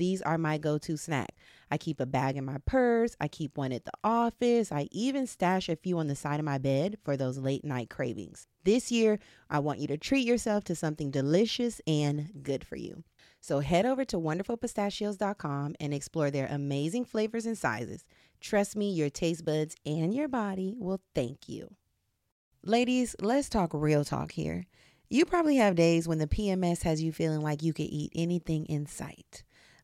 [0.00, 1.36] these are my go to snack.
[1.70, 5.26] I keep a bag in my purse, I keep one at the office, I even
[5.26, 8.48] stash a few on the side of my bed for those late night cravings.
[8.64, 13.04] This year, I want you to treat yourself to something delicious and good for you.
[13.40, 18.04] So head over to wonderfulpistachios.com and explore their amazing flavors and sizes.
[18.40, 21.74] Trust me, your taste buds and your body will thank you.
[22.62, 24.66] Ladies, let's talk real talk here.
[25.08, 28.66] You probably have days when the PMS has you feeling like you could eat anything
[28.66, 29.42] in sight.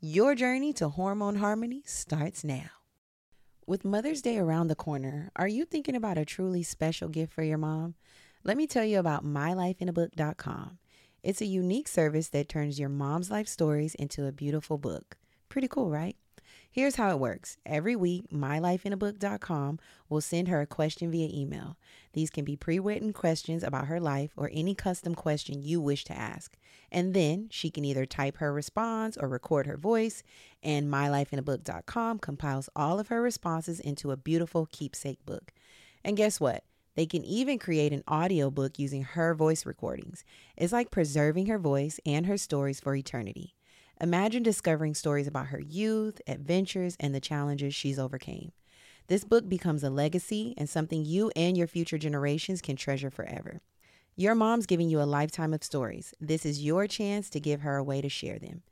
[0.00, 2.68] Your journey to hormone harmony starts now.
[3.66, 7.42] With Mother's Day around the corner, are you thinking about a truly special gift for
[7.42, 7.94] your mom?
[8.44, 10.78] Let me tell you about mylifeinabook.com.
[11.22, 15.16] It's a unique service that turns your mom's life stories into a beautiful book.
[15.48, 16.14] Pretty cool, right?
[16.70, 17.56] Here's how it works.
[17.64, 19.78] Every week, mylifeinabook.com
[20.10, 21.78] will send her a question via email.
[22.12, 26.16] These can be pre-written questions about her life or any custom question you wish to
[26.16, 26.54] ask.
[26.96, 30.22] And then she can either type her response or record her voice,
[30.62, 35.52] and mylifeinabook.com compiles all of her responses into a beautiful keepsake book.
[36.02, 36.64] And guess what?
[36.94, 40.24] They can even create an audiobook using her voice recordings.
[40.56, 43.54] It's like preserving her voice and her stories for eternity.
[44.00, 48.52] Imagine discovering stories about her youth, adventures, and the challenges she's overcame.
[49.08, 53.60] This book becomes a legacy and something you and your future generations can treasure forever.
[54.18, 56.14] Your mom's giving you a lifetime of stories.
[56.18, 58.62] This is your chance to give her a way to share them.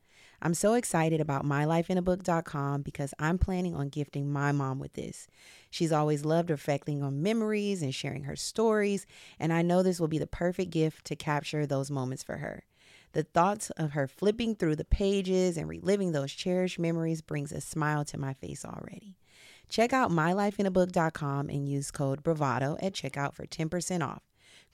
[0.41, 5.27] I'm so excited about mylifeinabook.com because I'm planning on gifting my mom with this.
[5.71, 9.07] She's always loved reflecting on memories and sharing her stories,
[9.39, 12.65] and I know this will be the perfect gift to capture those moments for her.
[13.13, 17.61] The thoughts of her flipping through the pages and reliving those cherished memories brings a
[17.61, 19.19] smile to my face already.
[19.69, 24.23] Check out mylifeinabook.com and use code BRAVADO at checkout for 10% off.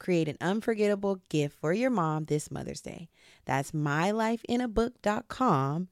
[0.00, 3.08] Create an unforgettable gift for your mom this Mother's Day.
[3.44, 5.88] That's mylifeinabook.com.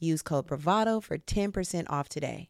[0.00, 2.48] Use code Bravado for 10% off today.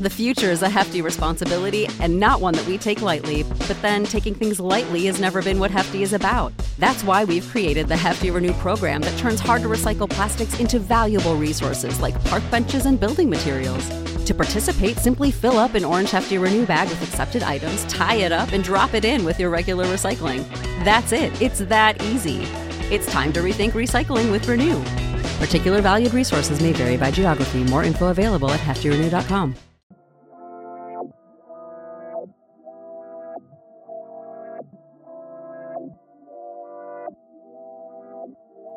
[0.00, 3.42] The future is a hefty responsibility and not one that we take lightly.
[3.42, 6.52] But then taking things lightly has never been what Hefty is about.
[6.78, 10.78] That's why we've created the Hefty Renew program that turns hard to recycle plastics into
[10.78, 13.88] valuable resources like park benches and building materials.
[14.26, 18.32] To participate, simply fill up an orange Hefty Renew bag with accepted items, tie it
[18.32, 20.48] up, and drop it in with your regular recycling.
[20.82, 21.40] That's it.
[21.42, 22.42] It's that easy.
[22.90, 24.82] It's time to rethink recycling with Renew.
[25.38, 27.64] Particular valued resources may vary by geography.
[27.64, 29.56] More info available at heftyrenew.com.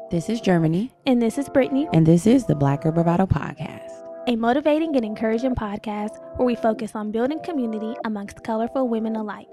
[0.10, 3.97] This is Germani, And this is Brittany, and this is the Black Girl Bravado Podcast.
[4.28, 9.48] A motivating and encouraging podcast where we focus on building community amongst colorful women alike.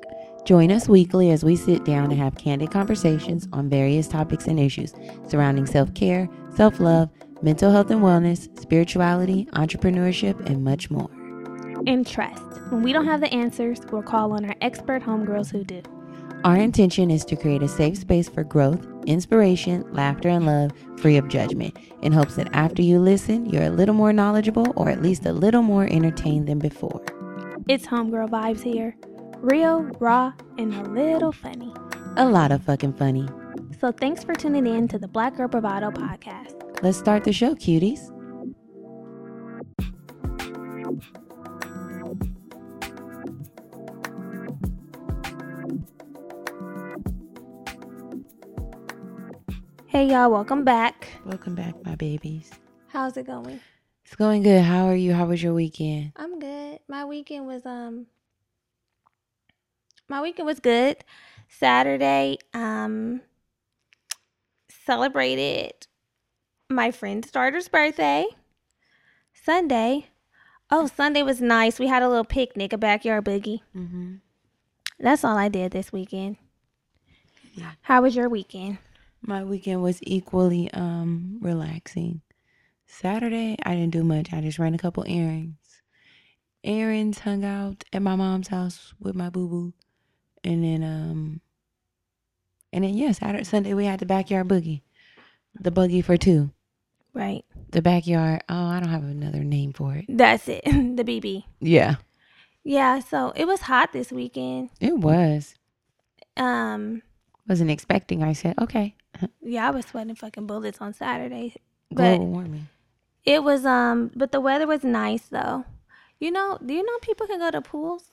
[0.44, 4.59] Join us weekly as we sit down and have candid conversations on various topics and
[4.59, 4.93] issues
[5.29, 7.09] surrounding self care, self love,
[7.41, 11.09] mental health and wellness, spirituality, entrepreneurship, and much more.
[11.87, 15.62] And trust, when we don't have the answers, we'll call on our expert homegirls who
[15.62, 15.82] do.
[16.44, 21.17] Our intention is to create a safe space for growth, inspiration, laughter, and love, free
[21.17, 25.00] of judgment, in hopes that after you listen, you're a little more knowledgeable or at
[25.00, 27.02] least a little more entertained than before.
[27.67, 28.94] It's homegirl vibes here.
[29.38, 31.73] Real, raw, and a little funny.
[32.19, 33.26] A lot of fucking funny.
[33.81, 36.82] So thanks for tuning in to the Black Girl Bravado podcast.
[36.82, 38.11] Let's start the show, cuties.
[49.94, 51.06] Hey y'all, welcome back.
[51.25, 52.50] Welcome back, my babies.
[52.88, 53.61] How's it going?
[54.05, 54.61] It's going good.
[54.61, 55.12] How are you?
[55.12, 56.11] How was your weekend?
[56.17, 56.81] I'm good.
[56.88, 58.06] My weekend was um
[60.08, 60.96] my weekend was good.
[61.46, 63.20] Saturday, um
[64.85, 65.87] celebrated
[66.69, 68.26] my friend's daughter's birthday.
[69.32, 70.08] Sunday.
[70.73, 71.79] Oh, Sunday was nice.
[71.79, 73.61] We had a little picnic, a backyard boogie.
[73.76, 74.14] Mm-hmm.
[74.99, 76.35] That's all I did this weekend.
[77.52, 77.70] Yeah.
[77.82, 78.79] How was your weekend?
[79.26, 82.21] My weekend was equally um relaxing.
[82.87, 84.32] Saturday, I didn't do much.
[84.32, 85.59] I just ran a couple errands.
[86.62, 89.73] Errands, hung out at my mom's house with my boo boo,
[90.43, 91.41] and then um,
[92.73, 94.82] and then yeah, Saturday, Sunday we had the backyard boogie,
[95.59, 96.50] the buggy for two,
[97.12, 97.44] Right.
[97.71, 98.43] the backyard.
[98.49, 100.05] Oh, I don't have another name for it.
[100.09, 100.65] That's it.
[100.65, 101.44] the BB.
[101.61, 101.97] Yeah,
[102.62, 104.71] Yeah, so it was hot this weekend.
[104.81, 105.55] it was.
[106.37, 107.03] Um
[107.49, 108.23] Wasn't expecting.
[108.23, 108.94] I said okay.
[109.43, 111.56] yeah, I was sweating fucking bullets on Saturday.
[111.93, 112.69] Global But warming.
[113.25, 115.64] It was um but the weather was nice though.
[116.20, 118.11] You know, do you know people can go to pools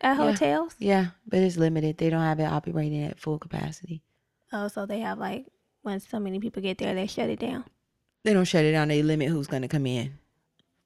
[0.00, 0.30] at Yeah.
[0.32, 0.74] hotels?
[0.78, 1.98] Yeah, but it's limited.
[1.98, 4.02] They don't have it operating at full capacity.
[4.52, 5.46] Oh, so they have like
[5.82, 7.64] when so many people get there, they shut it down.
[8.24, 8.88] They don't shut it down.
[8.88, 10.18] They limit who's going to come in.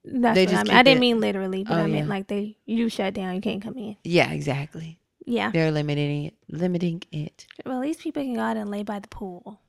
[0.05, 0.77] That's They what just I mean.
[0.77, 2.13] I didn't it- mean literally, but Oh, I meant yeah.
[2.13, 3.97] like they you shut down, you can't come in.
[4.03, 4.99] Yeah, exactly.
[5.25, 5.51] Yeah.
[5.51, 6.33] They're limiting it.
[6.49, 7.47] Limiting it.
[7.65, 9.59] Well, at least people can go out and lay by the pool.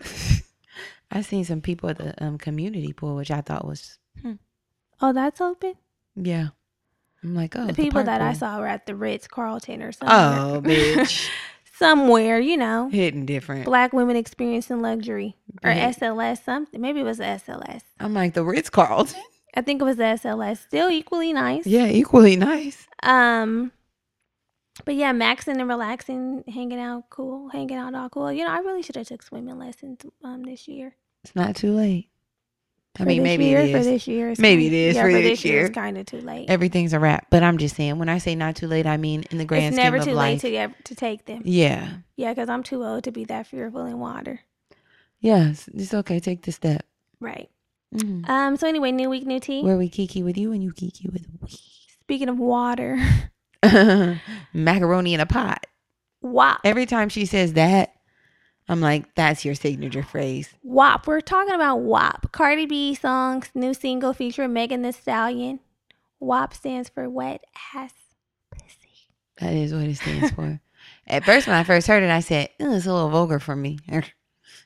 [1.10, 3.98] I seen some people at the um, community pool, which I thought was
[5.00, 5.74] Oh, that's open.
[6.16, 6.48] yeah.
[7.22, 10.08] I'm like, oh, the people that I saw were at the Ritz Carlton or something.
[10.16, 11.28] Oh, bitch,
[11.74, 12.88] Somewhere, you know.
[12.88, 13.64] hitting different.
[13.64, 15.90] Black women experiencing luxury or Yeah.
[15.92, 16.80] SLS something.
[16.80, 17.82] Maybe it was the SLS.
[18.00, 19.20] I'm like the Ritz Carlton.
[19.54, 20.58] I think it was the SLS.
[20.58, 21.66] Still equally nice.
[21.66, 22.86] yeah, equally nice.
[23.02, 23.72] Um,
[24.84, 28.32] but yeah, maxing and relaxing, hanging out, cool, hanging out, all cool.
[28.32, 30.96] You know, I really should have took swimming lessons um this year.
[31.24, 32.08] It's not too late.
[32.96, 34.30] I For mean, maybe year, it for this year.
[34.30, 35.66] it's Maybe it is yeah, for this this year.
[35.66, 36.50] It's kind of too late.
[36.50, 37.26] Everything's a wrap.
[37.30, 39.66] But I'm just saying, when I say not too late, I mean in the grand
[39.66, 40.32] it's scheme never of too life.
[40.32, 41.42] late to get to take them.
[41.44, 44.40] yeah, Yeah, because I'm too old to be that fearful in water.
[45.20, 46.18] Yes, it's, it's okay.
[46.20, 46.84] Take the step.
[47.20, 47.50] Right.
[47.94, 48.28] Mhm.
[48.28, 48.56] Um.
[48.56, 49.62] So anyway, new week, new tea.
[49.62, 51.50] Where we kiki with you and you kiki with we.
[52.02, 52.98] Speaking of water.
[54.52, 55.66] Macaroni in a pot.
[56.20, 56.60] WAP.
[56.64, 57.94] Every time she says that,
[58.68, 60.50] I'm like, that's your signature phrase.
[60.62, 61.06] WAP.
[61.06, 62.32] We're talking about WAP.
[62.32, 65.60] Cardi B songs, new single featuring Megan Thee Stallion.
[66.20, 67.42] WAP stands for wet
[67.74, 67.92] ass
[68.50, 69.10] pussy.
[69.40, 70.60] That is what it stands for.
[71.06, 73.78] At first, when I first heard it, I said, it's a little vulgar for me.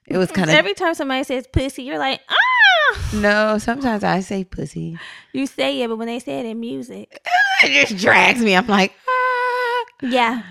[0.05, 3.11] It was kind of Every time somebody says pussy, you're like, ah.
[3.15, 3.59] no.
[3.59, 4.99] Sometimes I say pussy.
[5.33, 7.25] You say it, but when they say it in music,
[7.65, 8.55] It just drags me.
[8.57, 9.85] I'm like, ah.
[10.03, 10.43] yeah,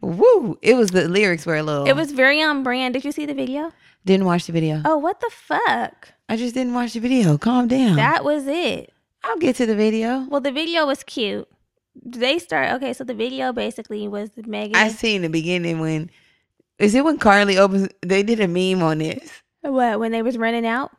[0.00, 0.58] Woo!
[0.62, 1.86] It was the lyrics were a little.
[1.86, 2.94] it was very on brand.
[2.94, 3.72] Did you see the video?
[4.04, 4.82] Didn't watch the video.
[4.84, 6.12] Oh, what the fuck?
[6.28, 7.36] I just didn't watch the video.
[7.38, 7.96] Calm down.
[7.96, 8.92] That was it.
[9.24, 10.26] I'll get to the video.
[10.30, 11.48] Well, the video was cute.
[12.04, 12.92] they start okay.
[12.92, 14.76] So the video basically was Megan.
[14.76, 16.10] I seen the beginning when
[16.78, 17.88] is it when Carly opens?
[18.02, 19.42] They did a meme on this.
[19.62, 20.92] what when they was running out?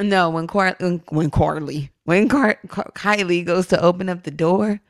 [0.00, 4.30] No, when Car when, when Carly when Car- Car- Kylie goes to open up the
[4.32, 4.80] door,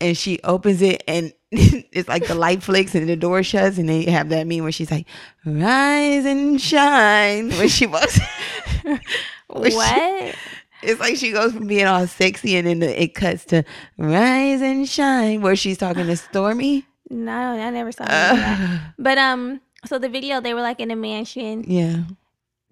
[0.00, 3.88] and she opens it and it's like the light flicks and the door shuts and
[3.88, 5.06] they have that meme where she's like
[5.46, 8.18] rise and shine when she walks.
[8.84, 10.34] when she- what?
[10.82, 13.64] it's like she goes from being all sexy and then it cuts to
[13.96, 16.84] rise and shine where she's talking to Stormi.
[17.10, 18.60] No, I never saw that.
[18.60, 21.64] Uh, But um, so the video they were like in a mansion.
[21.68, 22.02] yeah.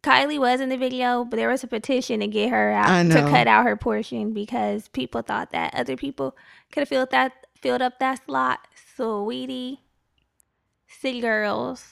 [0.03, 3.21] Kylie was in the video, but there was a petition to get her out to
[3.23, 6.37] cut out her portion because people thought that other people
[6.73, 8.67] could have filled that filled up that slot.
[8.99, 9.79] Saweetie,
[10.89, 11.87] City Girls,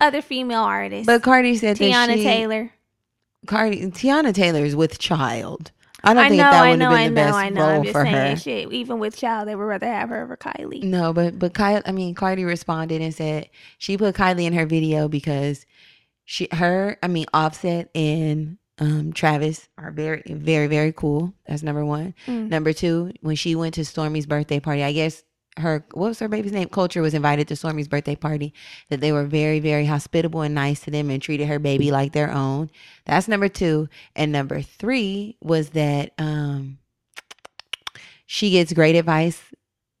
[0.00, 2.72] other female artists, But Cardi said that Teyana she, Taylor.
[3.46, 5.72] Cardi Teyana Taylor is with child.
[6.04, 7.36] I don't I think know, that I would know, have I been the know, best
[7.36, 7.64] I know.
[7.64, 8.36] I'm just for saying, her.
[8.36, 8.72] shit.
[8.72, 10.82] Even with child, they would rather have her over Kylie.
[10.82, 14.66] No, but but Kylie, I mean, Cardi responded and said she put Kylie in her
[14.66, 15.64] video because
[16.32, 21.34] she, her, I mean, Offset and um Travis are very, very, very cool.
[21.46, 22.14] That's number one.
[22.26, 22.48] Mm.
[22.48, 25.24] Number two, when she went to Stormi's birthday party, I guess
[25.58, 26.70] her what was her baby's name?
[26.70, 28.54] Kulture was invited to Stormi's birthday party.
[28.88, 32.12] That they were very, very hospitable and nice to them and treated her baby like
[32.12, 32.70] their own.
[33.04, 33.90] That's number two.
[34.16, 36.78] And number three was that um
[38.24, 39.42] she gets great advice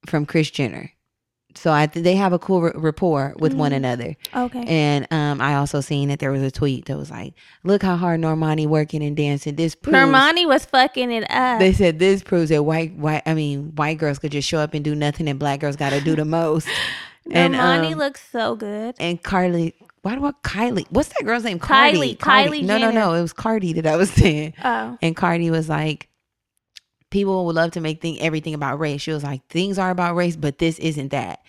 [0.06, 0.92] from Kris Jenner.
[1.54, 3.76] So I th- they have a cool r- rapport with one Mhm.
[3.76, 4.16] another.
[4.34, 4.64] Okay.
[4.66, 7.96] And um, I also seen that there was a tweet that was like, "Look how
[7.96, 9.56] hard Normani working and dancing.
[9.56, 11.58] This proves." Normani was fucking it up.
[11.58, 13.22] They said this proves that white, white.
[13.26, 15.90] I mean, white girls could just show up and do nothing, and black girls got
[15.90, 16.66] to do the most.
[17.30, 18.94] and, Normani um, looks so good.
[18.98, 20.86] and Carly, why do I Kylie?
[20.90, 21.58] What's that girl's name?
[21.60, 22.16] Cardi.
[22.16, 23.12] Kylie, Kylie No, no, no.
[23.14, 24.54] It was Cardi that I was saying.
[24.64, 26.08] Oh, And Cardi was like,
[27.12, 29.00] people would love to make thing everything about race.
[29.02, 31.40] She was like, things are about race, but this isn't that.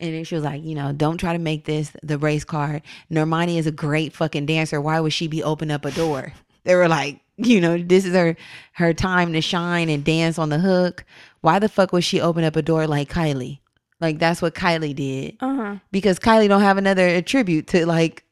[0.00, 2.82] And then she was like, you know, don't try to make this the race card.
[3.12, 4.80] Normani is a great fucking dancer.
[4.80, 6.32] Why would she be open up a door?
[6.64, 8.36] They were like, you know, this is her
[8.72, 11.06] her time to shine and dance on the hook.
[11.40, 13.60] Why the fuck would she open up a door like Kylie?
[13.98, 15.76] Like that's what Kylie did uh huh.
[15.90, 18.24] because Kylie don't have another attribute to like,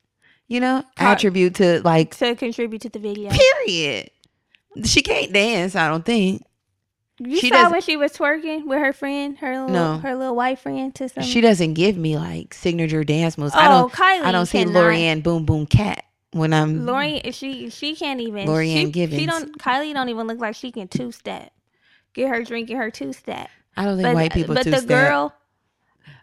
[0.47, 3.31] you know, Car- attribute to like To contribute to the video.
[3.31, 4.11] period.
[4.85, 6.43] She can't dance, I don't think.
[7.21, 9.99] You She saw when she was twerking with her friend, her little, No.
[9.99, 11.25] her little white friend to some.
[11.25, 13.55] She doesn't give me like signature dance moves.
[13.57, 14.23] oh, I don't Kylie.
[14.25, 14.65] I don't see.
[14.65, 18.47] Lorianne Boom Boom Cat when I'm Lori, she she can't even.
[18.47, 19.21] Lorianne she, Givens.
[19.21, 19.59] She don't.
[19.59, 21.53] Kylie don't even look like she can two step.
[22.15, 23.49] Get her drinking her two step.
[23.77, 25.35] I don't think But white people but the girl,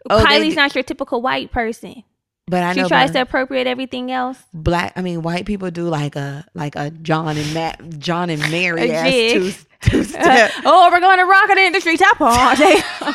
[0.08, 2.04] Oh, Kylie's do- not your typical white person.
[2.46, 4.38] but I she know tries to appropriate everything else.
[4.54, 8.40] black I mean white people do like a like a John and Matt John and
[8.50, 9.52] Mary ass two.
[9.80, 10.50] Two step.
[10.64, 12.82] oh, we're going to rock it in the street top party.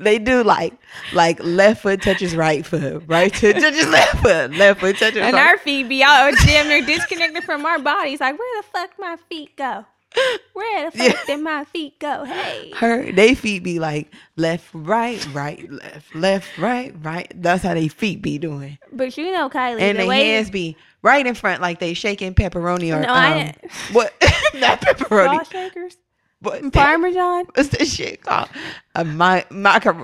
[0.00, 0.72] they do like
[1.12, 5.34] like left foot touches right foot, right foot touches left foot, left foot touches and
[5.34, 8.20] right our feet be out damn near disconnected from our bodies.
[8.20, 9.84] Like, where the fuck my feet go?
[10.52, 11.20] Where the fuck Yeah.
[11.26, 12.24] did my feet go?
[12.24, 12.70] Hey.
[12.76, 17.88] her they feet be like left right right left left right right that's how they
[17.88, 21.34] feet be doing But you know, Kylie, and the their way hands be right in
[21.34, 24.12] front like they shaking pepperoni or No, I um, didn't- what
[24.54, 25.96] not pepperoni Raw shakers,
[26.42, 26.72] that?
[26.72, 28.48] Parmesan, what's that shit called
[28.94, 29.44] a my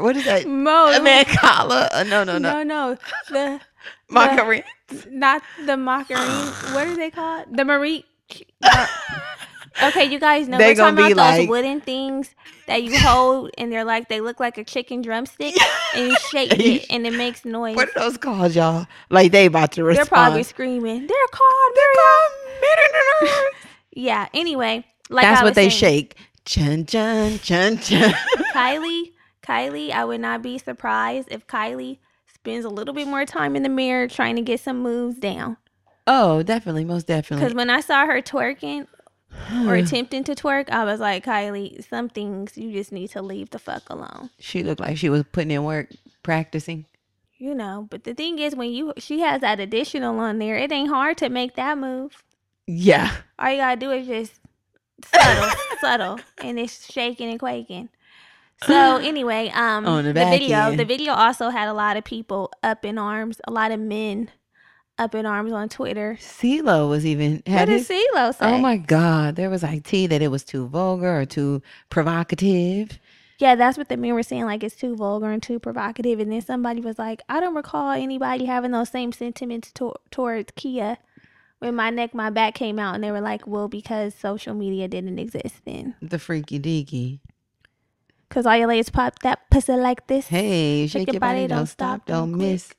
[0.01, 0.93] what is that Mo.
[0.93, 2.97] a man collar uh, no no no no, no,
[3.31, 3.61] the
[4.09, 4.63] macaroni
[5.11, 6.51] not the macaroni.
[6.75, 7.55] what are they called?
[7.57, 8.05] The marie.
[8.63, 8.87] uh,
[9.83, 12.35] okay, you guys know They we're talking about those like- wooden things
[12.67, 15.55] that you hold, and they're like they look like a chicken drumstick,
[15.95, 17.77] and you shake it, and it makes noise.
[17.77, 20.07] what are those called y'all like they about to respond.
[20.07, 21.07] They're probably screaming.
[21.07, 21.73] They're called.
[21.75, 23.45] They're called.
[23.93, 24.29] Yeah.
[24.33, 28.13] Anyway, like that's what they saying, shake chun chun chun chun
[28.55, 31.99] Kylie, Kylie, I would not be surprised if Kylie
[32.33, 35.57] spends a little bit more time in the mirror trying to get some moves down.
[36.07, 37.45] oh definitely most definitely.
[37.45, 38.87] Because when I saw her twerking
[39.67, 43.51] or attempting to twerk, I was like, Kylie, some things you just need to leave
[43.51, 44.31] the fuck alone.
[44.39, 45.91] She looked like she was putting in work,
[46.23, 46.87] practicing.
[47.37, 50.73] You know, but the thing is, when you she has that additional on there, it
[50.73, 52.25] ain't hard to make that move.
[52.67, 53.13] Yeah.
[53.39, 54.41] All you gotta do is just
[55.05, 57.91] subtle, subtle, and it's shaking and quaking.
[58.65, 60.81] So anyway, um, On the the, video, end.
[60.81, 64.31] the video also had a lot of people up in arms, a lot of men
[64.99, 66.19] up in arms on Twitter.
[66.21, 68.55] CeeLo was even had what his, did CeeLo oh say?
[68.55, 69.37] Oh my God.
[69.37, 72.99] There was like tea that it was too vulgar or too provocative.
[73.39, 74.45] Yeah, that's what the men were saying.
[74.47, 76.19] Like it's too vulgar and too provocative.
[76.19, 80.53] And then somebody was like, I don't recall anybody having those same sentiments to- towards
[80.53, 80.97] Khia
[81.61, 84.87] when my neck, my back came out, and they were like, "Well, because social media
[84.87, 87.19] didn't exist then, The freaky deaky.
[88.29, 92.07] because all your ladies pop that pussy like this." Hey, shake, your body, don't stop,
[92.07, 92.49] don't quit.
[92.53, 92.73] miss.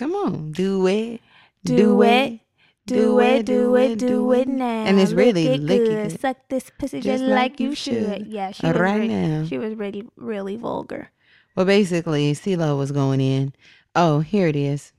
[0.00, 1.20] Come on, do it,
[1.62, 2.40] Do it.
[2.86, 4.84] Do it, do it, do it now.
[4.86, 6.12] And it's Lick really it lick good.
[6.12, 6.20] it.
[6.22, 8.08] Suck this pussy Just just, like you should.
[8.20, 8.26] should.
[8.26, 9.44] Yeah, she was right really, now.
[9.44, 11.10] She was really, really vulgar.
[11.54, 13.52] Well, basically, CeeLo was going in.
[13.94, 14.92] Oh, here it is.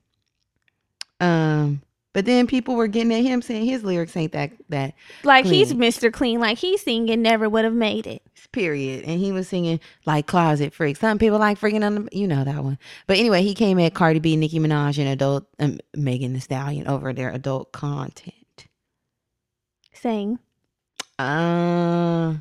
[1.19, 1.81] Um,
[2.13, 5.73] but then people were getting at him saying his lyrics ain't that that Like he's
[5.73, 6.11] Mr.
[6.11, 6.39] Clean.
[6.39, 8.21] Like he's singing never would have made it.
[8.51, 9.05] period.
[9.05, 10.97] And he was singing like closet freak.
[10.97, 12.77] Some people like freaking on the, you know that one.
[13.07, 16.87] But anyway, he came at Cardi B, Nicki Minaj, and adult um, Megan Thee Stallion
[16.87, 18.35] over their adult content.
[19.93, 20.39] Saying
[21.17, 22.35] Uh,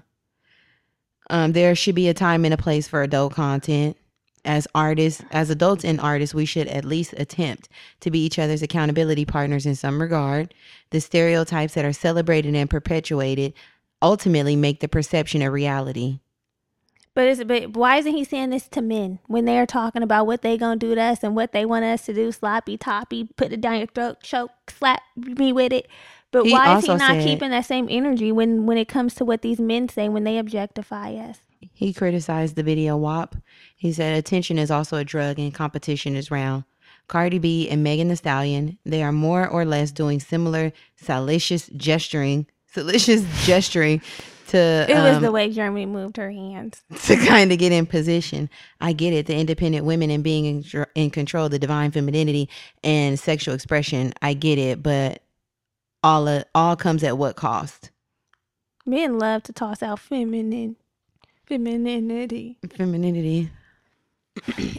[1.28, 3.96] um, there should be a time and a place for adult content.
[4.44, 7.68] As artists, as adults and artists, we should at least attempt
[8.00, 10.54] to be each other's accountability partners in some regard.
[10.90, 13.52] The stereotypes that are celebrated and perpetuated
[14.00, 16.20] ultimately make the perception a reality.
[17.12, 20.42] But it's but why isn't he saying this to men when they're talking about what
[20.42, 22.30] they gonna do to us and what they want us to do?
[22.32, 25.88] Sloppy toppy, put it down your throat, choke, slap me with it.
[26.30, 29.14] But He why is he not said- keeping that same energy when when it comes
[29.16, 31.42] to what these men say when they objectify us?
[31.73, 33.37] He criticized the video WAP.
[33.76, 36.64] He said attention is also a drug and competition is round.
[37.09, 42.47] Cardi B and Megan Thee Stallion, they are more or less doing similar salacious gesturing,
[42.67, 44.00] salacious gesturing
[44.50, 46.83] to It was um, the way Jeremy moved her hands.
[47.05, 48.49] to kind of get in position.
[48.81, 52.49] I get it, the independent women and being in, in control of the divine femininity
[52.85, 54.12] and sexual expression.
[54.23, 55.23] I get it, but
[56.02, 57.90] all of, all comes at what cost?
[58.87, 60.76] Men love to toss out feminine
[61.50, 62.57] femininity.
[62.76, 63.50] Femininity.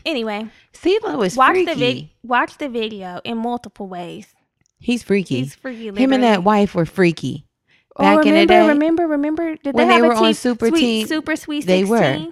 [0.06, 1.66] Anyway, CeeLo is watch freaky.
[1.66, 4.34] the vid- watch the video in multiple ways.
[4.80, 5.40] He's freaky.
[5.40, 5.88] He's freaky.
[5.96, 7.46] Him and that wife were freaky.
[7.98, 9.56] Oh, Back in the remember, day, remember, remember?
[9.58, 12.28] Did when they, they have were a on Super sweet, Teen, Super Sweet they were.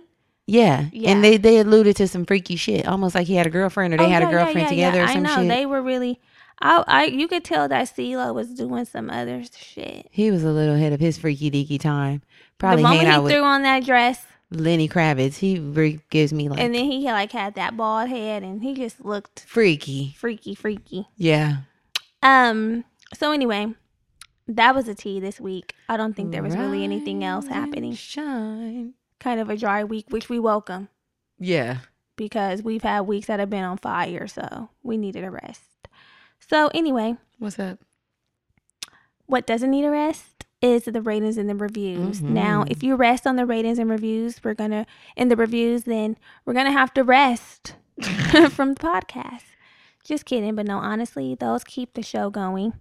[0.48, 1.12] yeah, Yeah.
[1.12, 3.98] and they they alluded to some freaky shit, almost like he had a girlfriend or
[3.98, 5.04] they Oh, had yeah, a girlfriend yeah, together yeah.
[5.04, 5.48] or some I know shit.
[5.50, 6.20] they were really.
[6.62, 10.08] I, I, you could tell that CeeLo was doing some other shit.
[10.12, 12.22] he was a little ahead of his freaky deaky time.
[12.58, 15.38] Probably the moment he with threw on that dress, Lenny Kravitz.
[15.38, 18.74] He re- gives me like and then he like had that bald head, and he
[18.74, 20.16] just looked freaky.
[20.18, 21.08] freaky, freaky.
[21.18, 21.58] Yeah.
[22.24, 22.84] Um.
[23.14, 23.74] So anyway,
[24.48, 25.74] that was a tea this week.
[25.88, 27.94] I don't think there was really anything else happening.
[27.94, 28.94] Shine.
[29.20, 30.88] Kind of a dry week, which we welcome
[31.40, 31.80] Yeah.
[32.16, 35.88] because we've had weeks that have been on fire, so we needed a rest.
[36.40, 37.80] So anyway, What's up?
[39.26, 42.22] what doesn't need a rest is the ratings and the reviews.
[42.22, 42.72] Now, Mhm.
[42.72, 46.54] if you rest on the ratings and reviews, we're gonna in the reviews, then we're
[46.54, 47.76] gonna have to rest
[48.50, 49.44] from the podcast.
[50.04, 52.74] Just kidding, but no, honestly, those keep the show going.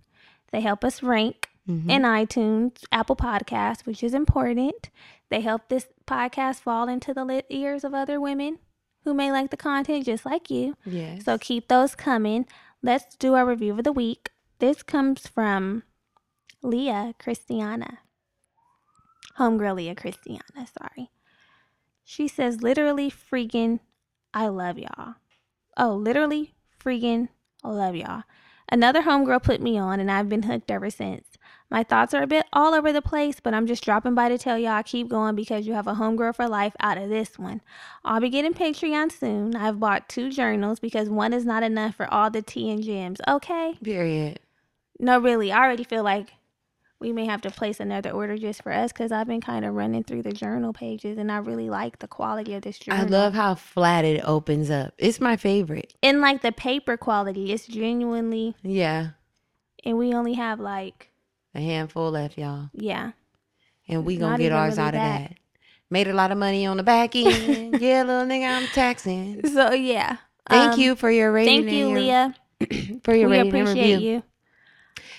[0.51, 1.91] They help us rank Mhm.
[1.91, 4.91] in iTunes, Apple Podcasts, which is important.
[5.29, 8.59] They help this podcast fall into the lit ears of other women
[9.05, 10.75] who may like the content just like you.
[10.87, 11.25] Yes.
[11.25, 12.47] So keep those coming.
[12.83, 14.31] Let's do our review of the week.
[14.59, 15.83] This comes from
[16.63, 18.01] Leah Christiana.
[19.39, 21.11] Homegirl Leah Christiana, sorry.
[22.05, 23.81] She says, literally freaking,
[24.35, 25.15] I love y'all.
[25.77, 27.29] Oh, literally freaking
[27.63, 28.25] love y'all.
[28.71, 31.27] Another homegirl put me on, and I've been hooked ever since.
[31.71, 34.39] My thoughts are a bit all over the place, but I'm just dropping by to
[34.39, 37.61] tell y'all keep going because you have a homegirl for life out of this one.
[38.05, 39.55] I'll be getting Patreon soon.
[39.55, 43.21] I've bought two journals because one is not enough for all the tea and gems.
[43.29, 43.79] Okay?
[43.83, 44.41] Period.
[44.99, 45.53] No, really.
[45.53, 46.31] I already feel like
[47.01, 49.75] we may have to place another order just for us because I've been kind of
[49.75, 53.01] running through the journal pages and I really like the quality of this journal.
[53.01, 54.95] I love how flat it opens up.
[54.99, 55.95] It's my favorite.
[56.03, 57.53] and like the paper quality.
[57.53, 59.11] It's genuinely, Yeah.
[59.85, 61.11] and we only have like,
[61.55, 62.71] A handful left, y'all.
[62.73, 63.13] yeah.
[63.91, 65.29] And we gonna get ours really out of that.
[65.31, 65.37] that.
[65.91, 67.27] Made a lot of money on the back end.
[67.81, 69.41] yeah, little nigga, I'm taxing.
[69.49, 70.17] So yeah.
[70.51, 71.63] Thank Um, you for your rating.
[71.65, 72.35] Thank you, your, Leah.
[73.05, 74.11] for your we rating and appreciate review.
[74.11, 74.23] you.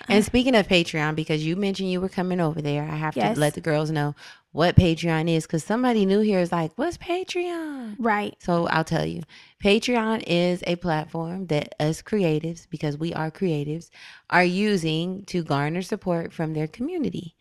[0.10, 3.36] And speaking of Patreon, because you mentioned you were coming over there, I have Yes.
[3.36, 4.15] to let the girls know
[4.52, 8.36] what Patreon is because somebody new here is like, "What's Patreon?" Right.
[8.39, 9.22] So I'll tell you.
[9.63, 13.89] Patreon is a platform that us creatives, because we are creatives,
[14.30, 17.36] are using to garner support from their community.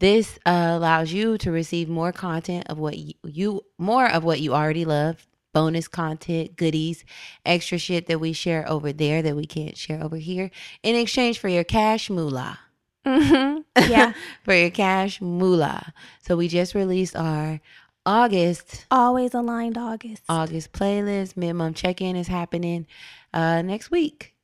[0.00, 4.40] This uh, allows you to receive more content of what you, you more of what
[4.40, 7.04] you already love, bonus content, goodies,
[7.46, 10.50] extra shit that we share over there that we can't share over here
[10.82, 12.58] in exchange for your cash moolah
[13.06, 14.12] hmm Yeah.
[14.44, 15.92] for your cash moolah.
[16.26, 17.60] So we just released our
[18.06, 20.22] August Always aligned August.
[20.28, 21.36] August playlist.
[21.36, 22.86] Minimum check in is happening
[23.32, 24.34] uh next week.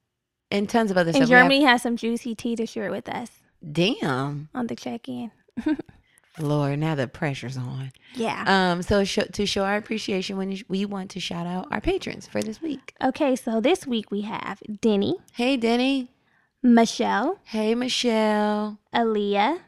[0.51, 1.29] and tons of other And stuff.
[1.31, 3.31] Have- Germani has some juicy tea to share with us
[3.73, 5.31] damn, on the check in.
[6.39, 7.93] Lord, now the pressure's on.
[8.15, 8.45] Yeah.
[8.47, 12.27] Um, so show, to show our appreciation, when we want to shout out our patrons
[12.27, 12.95] for this week.
[13.03, 16.11] Okay, so this week we have Denny, Hey, Denny.
[16.63, 18.79] Michelle, Hey, Michelle.
[18.95, 19.59] Aaliyah,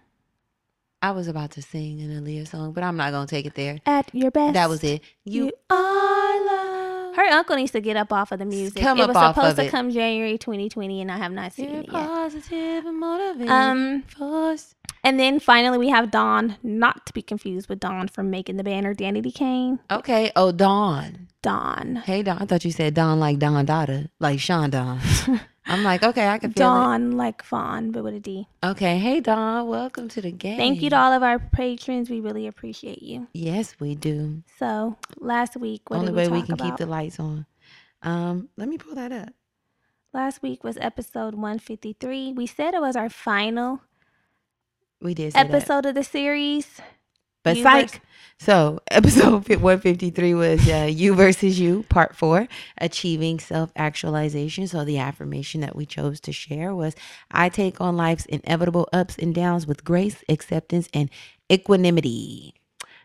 [1.01, 3.81] I was about to sing an Aaliyah song, but I'm not gonna take it there.
[3.87, 4.55] at your best.
[4.55, 5.03] That was it.
[5.25, 7.17] You, You are love.
[7.17, 8.81] Her uncle needs to get up off of the music.
[8.83, 9.71] Come it up was off supposed of to it.
[9.71, 11.93] come January 2020, and I have not seen You're it yet.
[11.93, 13.51] positive and motivating.
[13.51, 14.75] Um, force.
[15.05, 18.65] And then finally we have Dawn, not to be confused with Dawn from making the
[18.65, 19.79] banner Danity Kane.
[19.91, 20.31] Okay.
[20.37, 21.29] Oh, Dawn.
[21.43, 21.97] Dawn.
[22.05, 22.39] Hey, Dawn.
[22.41, 25.01] I thought you said Dawn like Dawn daughter, like Sean Dawn.
[25.67, 28.49] I'm like, okay, I can feel Dawn like Fawn, but with a D.
[28.65, 28.99] Okay.
[28.99, 29.69] Hey, Dawn.
[29.69, 30.57] Welcome to the game.
[30.59, 32.11] Thank you to all of our patrons.
[32.11, 33.29] We really appreciate you.
[33.33, 34.43] Yes, we do.
[34.59, 36.65] So last week, what Only way we we can about?
[36.65, 37.47] keep the lights on.
[38.03, 39.29] Um, let me pull that up.
[40.13, 42.33] Last week was episode 153.
[42.33, 43.81] We said it was our final
[45.03, 45.53] We did say that.
[45.53, 46.81] episode of the series.
[47.43, 48.01] But You psych.
[48.39, 54.69] So episode 153 was uh, you versus you, part four, achieving self-actualization.
[54.69, 56.95] So the affirmation that we chose to share was,
[57.31, 61.11] I take on life's inevitable ups and downs with grace, acceptance, and
[61.51, 62.55] equanimity.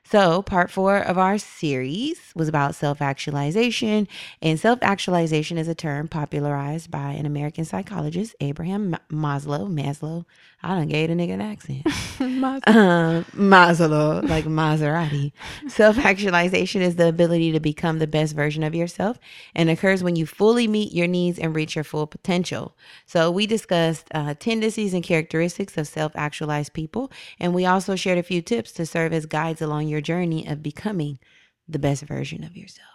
[0.10, 4.08] So, part four of our series was about self actualization.
[4.42, 9.68] And self actualization is a term popularized by an American psychologist, Abraham Maslow.
[9.68, 10.24] Maslow.
[10.64, 15.32] I done gave the nigga an accent uh, Maslow, like Maserati.
[15.68, 19.20] Self actualization is the ability to become the best version of yourself
[19.54, 22.76] and occurs when you fully meet your needs and reach your full potential.
[23.06, 28.18] So, we discussed uh, tendencies and characteristics of self actualized people, and we also shared
[28.18, 31.20] a few tips to serve as guides along your journey of becoming
[31.68, 32.88] the best version of yourself,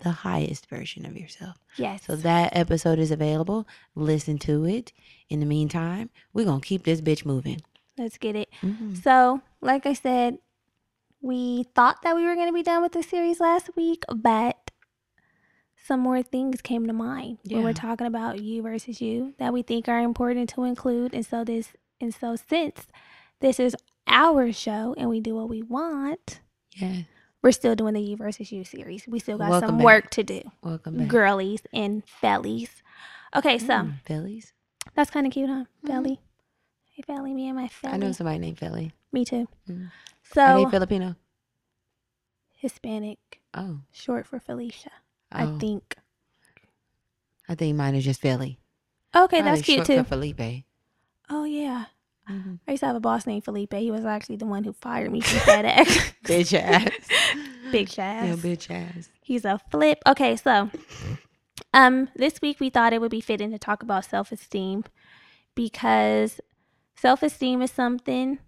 [0.00, 1.56] the highest version of yourself.
[1.76, 2.02] Yes.
[2.06, 3.68] So, that episode is available.
[3.94, 4.92] Listen to it.
[5.30, 7.60] In the meantime, we're going to keep this bitch moving.
[7.96, 8.50] Let's get it.
[8.62, 9.00] Mhm.
[9.02, 10.38] So, like I said,
[11.20, 14.70] we thought that we were going to be done with the series last week, but
[15.86, 19.62] some more things came to mind when we're talking about you versus you that we
[19.62, 21.14] think are important to include.
[21.14, 22.86] And so this and so since
[23.40, 26.40] this is our show and we do what we want,
[26.76, 27.02] Yeah.
[27.42, 29.06] we're still doing the you versus you series.
[29.06, 29.84] We still got Welcome some back.
[29.84, 30.42] work to do.
[30.62, 31.08] Welcome back.
[31.08, 32.82] Girlies and fellies.
[33.36, 34.52] Okay, so Mm, Phillies.
[34.94, 35.64] That's kind of cute, huh?
[35.84, 35.88] Mhm.
[35.88, 36.20] Felly.
[36.92, 37.94] Hey, Felly, me and my felly.
[37.94, 38.92] I know somebody named Philly.
[39.12, 39.48] Me too.
[39.68, 39.90] Mm.
[40.32, 41.16] So Are they Filipino?
[42.52, 43.18] Hispanic,
[43.54, 43.80] Oh.
[43.92, 44.90] short for Felicia.
[45.32, 45.38] oh.
[45.56, 45.96] I think.
[47.48, 48.58] I think mine is just Philly.
[49.14, 50.02] Okay, Probably that's cute too.
[50.04, 50.64] Felipe.
[51.28, 51.86] Oh yeah.
[52.28, 52.58] Mhm.
[52.66, 53.74] I used to have a boss named Felipe.
[53.74, 56.14] He was actually the one who fired me from FedEx.
[56.24, 56.90] Bitch ass.
[57.70, 58.26] Big ass.
[58.26, 59.10] Yeah, bitch ass.
[59.20, 59.98] He's a flip.
[60.06, 60.70] Okay, so
[61.74, 64.84] um this week we thought it would be fitting to talk about self-esteem
[65.54, 66.40] because
[66.96, 68.38] self-esteem is something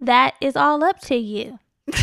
[0.00, 1.58] that is all up to you.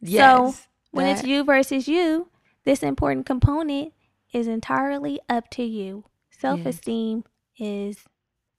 [0.00, 0.56] Yes.
[0.56, 2.28] So when it's you versus you,
[2.64, 3.92] this important component
[4.32, 6.04] is entirely up to you.
[6.30, 7.24] Self-esteem
[7.58, 8.04] is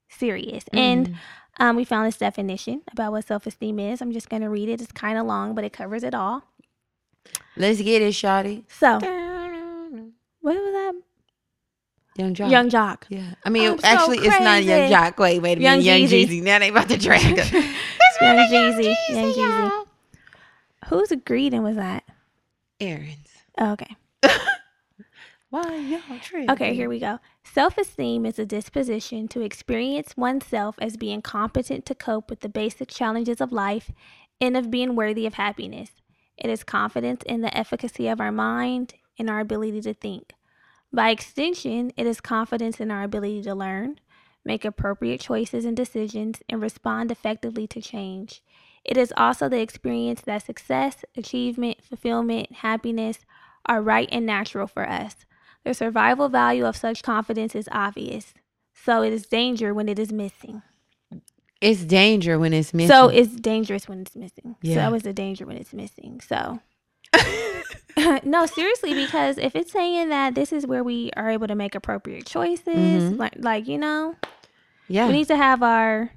[0.08, 0.64] serious.
[0.72, 1.14] And Mhm.
[1.60, 4.00] um, we found this definition about what self-esteem is.
[4.02, 4.80] I'm just going to read it.
[4.80, 6.42] It's kind of long, but it covers it all.
[7.56, 8.64] let's get it, Shotty.
[8.68, 8.94] So,
[10.40, 10.94] what was that?
[12.18, 12.50] Yung Joc.
[12.50, 13.04] Yung Joc.
[13.08, 13.34] Yeah.
[13.44, 14.90] I mean, I'm so actually, it's not Young.
[14.90, 15.18] Joc.
[15.18, 16.00] Wait, wait a Young minute.
[16.00, 16.26] Young Jeezy.
[16.26, 16.42] Jeezy.
[16.42, 17.52] Now they about to drag us.
[17.52, 18.94] Young Jeezy.
[19.08, 19.84] Young Jeezy.
[20.88, 22.02] Whose greeting was that?
[22.80, 23.28] Aaron's.
[23.56, 23.96] Oh, okay.
[25.50, 26.50] Why y'all tripping?
[26.50, 27.20] Okay, here we go.
[27.44, 32.48] Self esteem is a disposition to experience oneself as being competent to cope with the
[32.48, 33.90] basic challenges of life
[34.40, 35.90] and of being worthy of happiness.
[36.36, 40.34] It is confidence in the efficacy of our mind and our ability to think.
[40.92, 44.00] By extension, it is confidence in our ability to learn,
[44.44, 48.42] make appropriate choices and decisions, and respond effectively to change.
[48.84, 53.18] It is also the experience that success, achievement, fulfillment, happiness
[53.66, 55.14] are right and natural for us.
[55.64, 58.32] The survival value of such confidence is obvious,
[58.72, 60.62] so it is danger when it is missing.
[61.60, 62.88] It's danger when it's missing.
[62.88, 64.56] So it's dangerous when it's missing.
[64.62, 64.88] Yeah.
[64.88, 66.20] So it's a danger when it's missing.
[66.26, 66.60] So
[68.24, 71.74] no, seriously, because if it's saying that this is where we are able to make
[71.74, 72.66] appropriate choices,
[73.12, 73.18] Mhm.
[73.18, 74.14] like, like you know,
[74.88, 75.06] yeah.
[75.06, 76.10] we need to have our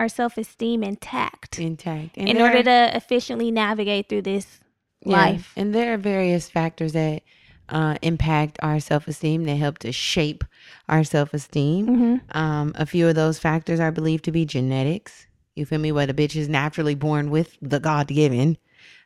[0.00, 2.16] our self esteem intact intact.
[2.16, 4.60] And in order are- to efficiently navigate through this
[5.04, 5.52] Yeah, life.
[5.56, 7.22] And there are various factors that
[7.68, 10.44] uh, impact our self esteem that help to shape
[10.88, 11.86] our self esteem.
[11.86, 12.38] Mm-hmm.
[12.38, 15.26] Um, a few of those factors are believed to be genetics.
[15.56, 15.90] You feel me?
[15.90, 18.56] What a bitch is naturally born with the God given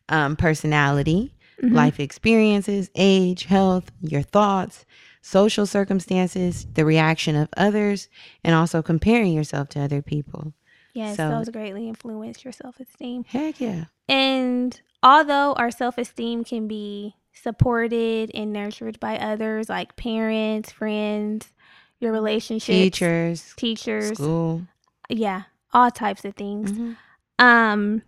[0.09, 1.73] um, personality, Mhm.
[1.75, 4.85] life experiences, age, health, your thoughts,
[5.21, 8.09] social circumstances, the reaction of others,
[8.43, 10.53] and also comparing yourself to other people.
[10.95, 13.25] Yes, So- those greatly influence your self esteem.
[13.29, 13.85] Heck yeah.
[14.09, 21.53] And although our self esteem can be supported and nurtured by others like parents, friends,
[22.01, 24.62] your relationships, Teachers, teachers, school.
[25.09, 26.73] yeah, all types of things.
[26.73, 26.97] Mhm.
[27.38, 28.03] Um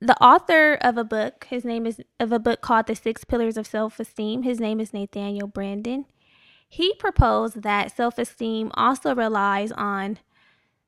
[0.00, 3.56] the author of a book, his name is of a book called The Six Pillars
[3.56, 4.42] of Self-Esteem.
[4.42, 6.06] His name is Nathaniel Branden.
[6.68, 10.18] He proposed that self-esteem also relies on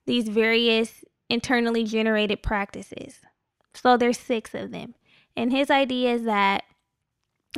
[0.07, 3.21] these various internally generated practices.
[3.75, 4.95] So there's 6 of them.
[5.37, 6.63] And his idea is that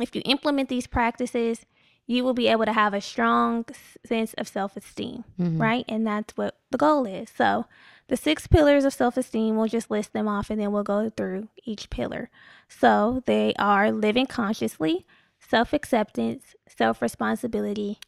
[0.00, 1.66] if you implement these practices,
[2.06, 3.64] you will be able to have a strong
[4.04, 5.60] sense of self-esteem Mhm.
[5.60, 5.84] right?
[5.88, 7.30] And that's what the goal is.
[7.30, 7.66] So,
[8.08, 11.10] the six pillars of self esteem, we'll just list them off and then we'll go
[11.10, 12.30] through each pillar.
[12.68, 15.06] So, they are living consciously,
[15.40, 17.98] self acceptance, self responsibility,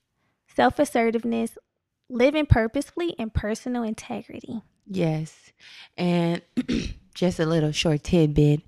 [0.55, 1.57] self assertiveness,
[2.09, 4.63] living purposefully, and personal integrity.
[4.87, 5.53] Yes.
[5.97, 6.43] And
[7.15, 8.61] just a little short tidbit.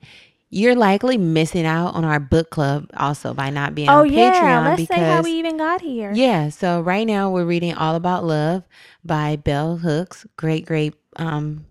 [0.50, 4.32] You're likely missing out on our book club also by not being oh, on yeah.
[4.32, 6.12] Patreon Let's because say how we even got here.
[6.14, 8.64] Yeah, so right now we're reading All About Love
[9.04, 10.26] by Bell Hooks.
[10.36, 11.66] Great, great um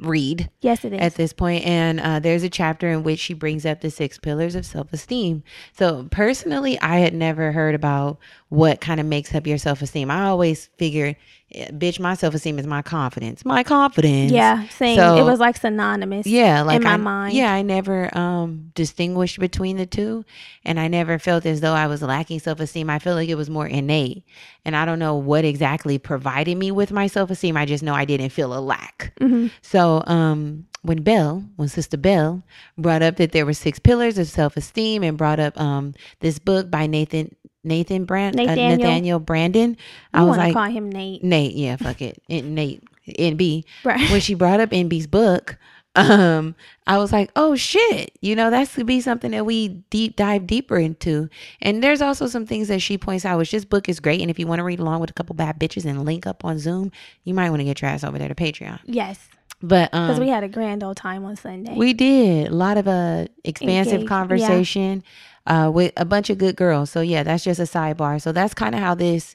[0.00, 1.00] read Yes, it is.
[1.00, 4.18] at this point and uh, there's a chapter in which she brings up the six
[4.18, 9.46] pillars of self-esteem so personally i had never heard about what kind of makes up
[9.46, 11.16] your self-esteem i always figured
[11.54, 14.96] bitch my self-esteem is my confidence my confidence yeah, same.
[14.96, 16.26] So- it was like synonymous.
[16.26, 17.34] yeah, like in my I, mind.
[17.34, 20.24] Yeah, I never um distinguished between the two,
[20.64, 22.88] and I never felt as though I was lacking self esteem.
[22.88, 24.24] I feel like it was more innate,
[24.64, 27.56] and I don't know what exactly provided me with my self esteem.
[27.56, 29.12] I just know I didn't feel a lack.
[29.18, 32.42] hmm So um, when Bell, when Sister Bell
[32.78, 36.38] brought up that there were six pillars of self esteem, and brought up um this
[36.38, 37.34] book by Nathan
[37.64, 38.72] Nathan Brand Nathaniel.
[38.72, 39.76] Uh, Nathaniel Branden,
[40.14, 41.22] I I was like call him Nate.
[41.24, 41.54] Nate.
[41.54, 42.82] Yeah, fuck it, N- Nate.
[43.18, 44.10] NB Right.
[44.10, 45.56] when she brought up NB's book,
[45.96, 46.54] um,
[46.86, 50.46] I was like, oh shit, you know, that's to be something that we deep dive
[50.46, 51.28] deeper into.
[51.60, 54.20] And there's also some things that she points out, which this book is great.
[54.20, 56.44] And if you want to read along with a couple bad bitches and link up
[56.44, 56.92] on Zoom,
[57.24, 58.78] you might want to get your ass over there to Patreon.
[58.84, 59.28] Yes,
[59.62, 61.74] But because um, we had a grand old time on Sunday.
[61.74, 64.08] we did a lot of uh expansive Engage- yeah.
[64.08, 65.04] conversation
[65.46, 66.90] uh with a bunch of good girls.
[66.90, 68.20] So yeah, that's just a sidebar.
[68.20, 69.34] So that's kind of how this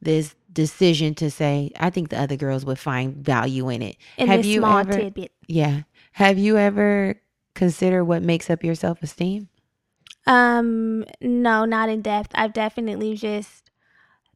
[0.00, 3.96] this decision to say I think the other girls would find value in it.
[4.16, 5.32] in have you small ever tidbit.
[5.46, 5.82] Yeah.
[6.12, 7.20] Have you ever
[7.54, 9.48] considered what makes up your self-esteem?
[10.26, 12.32] Um, no, not in depth.
[12.34, 13.70] I've definitely just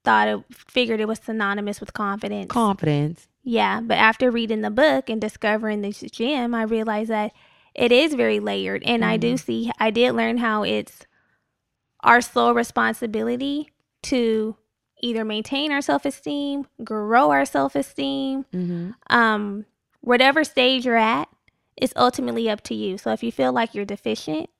[0.04, 2.48] thought it, figured it was synonymous with confidence.
[2.48, 3.26] Confidence.
[3.42, 7.32] Yeah, but after reading the book and discovering this gem, I realized that
[7.74, 9.70] it is very layered, and I do see.
[9.78, 11.06] I did learn how it's
[12.02, 13.70] our sole responsibility
[14.04, 14.56] to
[15.02, 18.90] either maintain our self esteem, grow our self esteem, Mm-hmm.
[19.08, 19.66] um,
[20.00, 21.28] whatever stage you're at,
[21.76, 22.98] it's ultimately up to you.
[22.98, 24.50] So if you feel like you're deficient,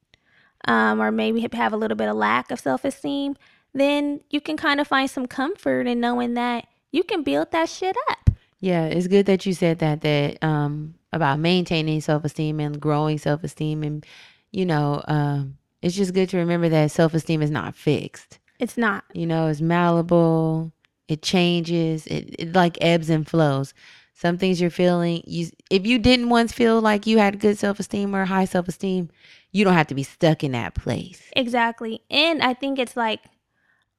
[0.66, 3.36] um, or maybe have a little bit of lack of self esteem,
[3.74, 7.68] then you can kind of find some comfort in knowing that you can build that
[7.68, 8.29] shit up.
[8.60, 13.82] Yeah, it's good that you said that that um about maintaining self-esteem and growing self-esteem
[13.82, 14.06] and
[14.52, 18.38] you know, um it's just good to remember that self-esteem is not fixed.
[18.58, 19.04] It's not.
[19.14, 20.72] You know, it's malleable,
[21.08, 23.72] it changes, it, it like ebbs and flows.
[24.12, 28.14] Some things you're feeling, you if you didn't once feel like you had good self-esteem
[28.14, 29.08] or high self-esteem,
[29.52, 31.22] you don't have to be stuck in that place.
[31.34, 32.02] Exactly.
[32.10, 33.20] And I think it's like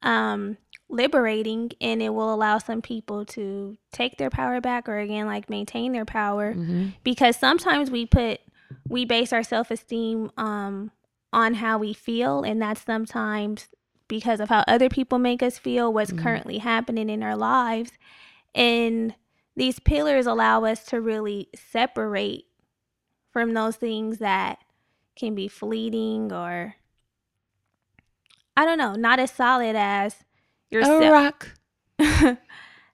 [0.03, 0.57] um
[0.91, 5.49] liberating and it will allow some people to take their power back or again like
[5.49, 6.89] maintain their power Mm-hmm.
[7.03, 8.39] because sometimes we put
[8.89, 10.91] we base our self-esteem um
[11.33, 13.67] on how we feel and that's sometimes
[14.07, 16.19] because of how other people make us feel what's Mhm.
[16.23, 17.91] currently happening in our lives
[18.53, 19.15] and
[19.55, 22.45] these pillars allow us to really separate
[23.31, 24.59] from those things that
[25.15, 26.75] can be fleeting or
[28.57, 30.15] I don't know, not as solid as
[30.73, 31.49] A rock.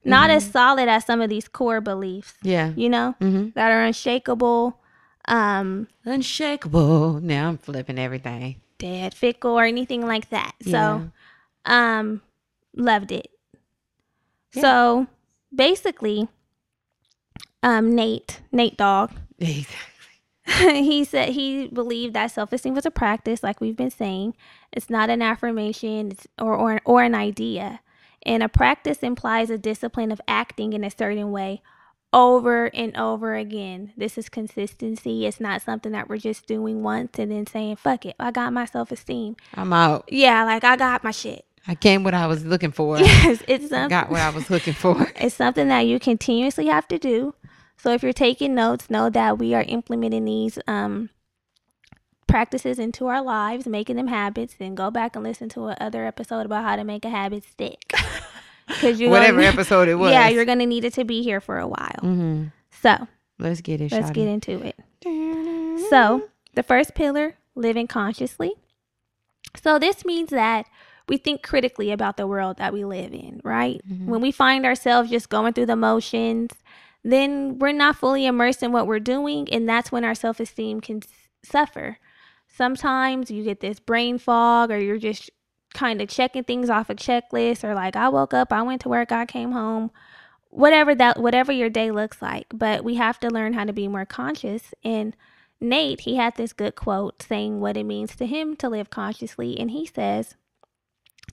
[0.04, 0.52] not as Mhm.
[0.52, 2.74] solid as some of these core beliefs, Yeah.
[2.76, 3.50] you know, Mm-hmm.
[3.56, 4.80] that are unshakable,
[5.28, 7.20] um, Unshakable.
[7.22, 8.62] Now I'm flipping everything.
[8.80, 10.54] dead, fickle, or anything like that.
[10.60, 10.72] Yeah.
[11.66, 12.22] So, um,
[12.76, 13.28] loved it.
[14.54, 14.62] Yeah.
[14.62, 15.08] So
[15.54, 16.28] basically,
[17.64, 19.12] um, Nate, Nate Dog,
[20.60, 24.34] he said he believed that self-esteem was a practice like we've been saying
[24.72, 27.82] it's not an affirmation or, or, or an idea
[28.24, 31.62] and a practice implies a discipline of acting in a certain way
[32.14, 37.20] over and over again this is consistency it's not something that we're just doing once
[37.20, 40.06] and then saying fuck it i got my self-esteem I'm out.
[40.08, 42.98] yeah like i got my shit I came what I was looking for.
[43.08, 45.12] Yes, it's I got what I was looking for.
[45.20, 47.36] It's something that you continuously have to do.
[47.78, 51.10] So if you're taking notes, know that we are implementing these um,
[52.28, 54.56] practices into our lives, making them habits.
[54.58, 57.94] Then go back and listen to another episode about how to make a habit stick.
[58.68, 60.12] Because you Whatever episode it was.
[60.12, 62.00] Yeah, you're gonna need it to be here for a while.
[62.04, 62.48] Mm-hmm.
[62.82, 63.08] So
[63.40, 63.94] Let's get it.
[63.94, 64.76] let's get into it.
[65.90, 68.52] So, the first pillar, living consciously.
[69.56, 70.66] So, this means that
[71.08, 73.80] we think critically about the world that we live in, right?
[73.90, 74.08] Mhm.
[74.08, 76.52] When we find ourselves just going through the motions,
[77.04, 80.82] then we're not fully immersed in what we're doing, and that's when our self esteem
[80.82, 81.02] can
[81.44, 81.98] suffer.
[82.48, 85.30] Sometimes you get this brain fog, or you're just
[85.74, 88.90] kind of checking things off a checklist, or like, I woke up, I went to
[88.90, 89.92] work, I came home,
[90.50, 93.88] whatever that whatever your day looks like but we have to learn how to be
[93.88, 95.16] more conscious and
[95.60, 99.60] Nate he had this good quote saying what it means to him to live consciously
[99.60, 100.36] and he says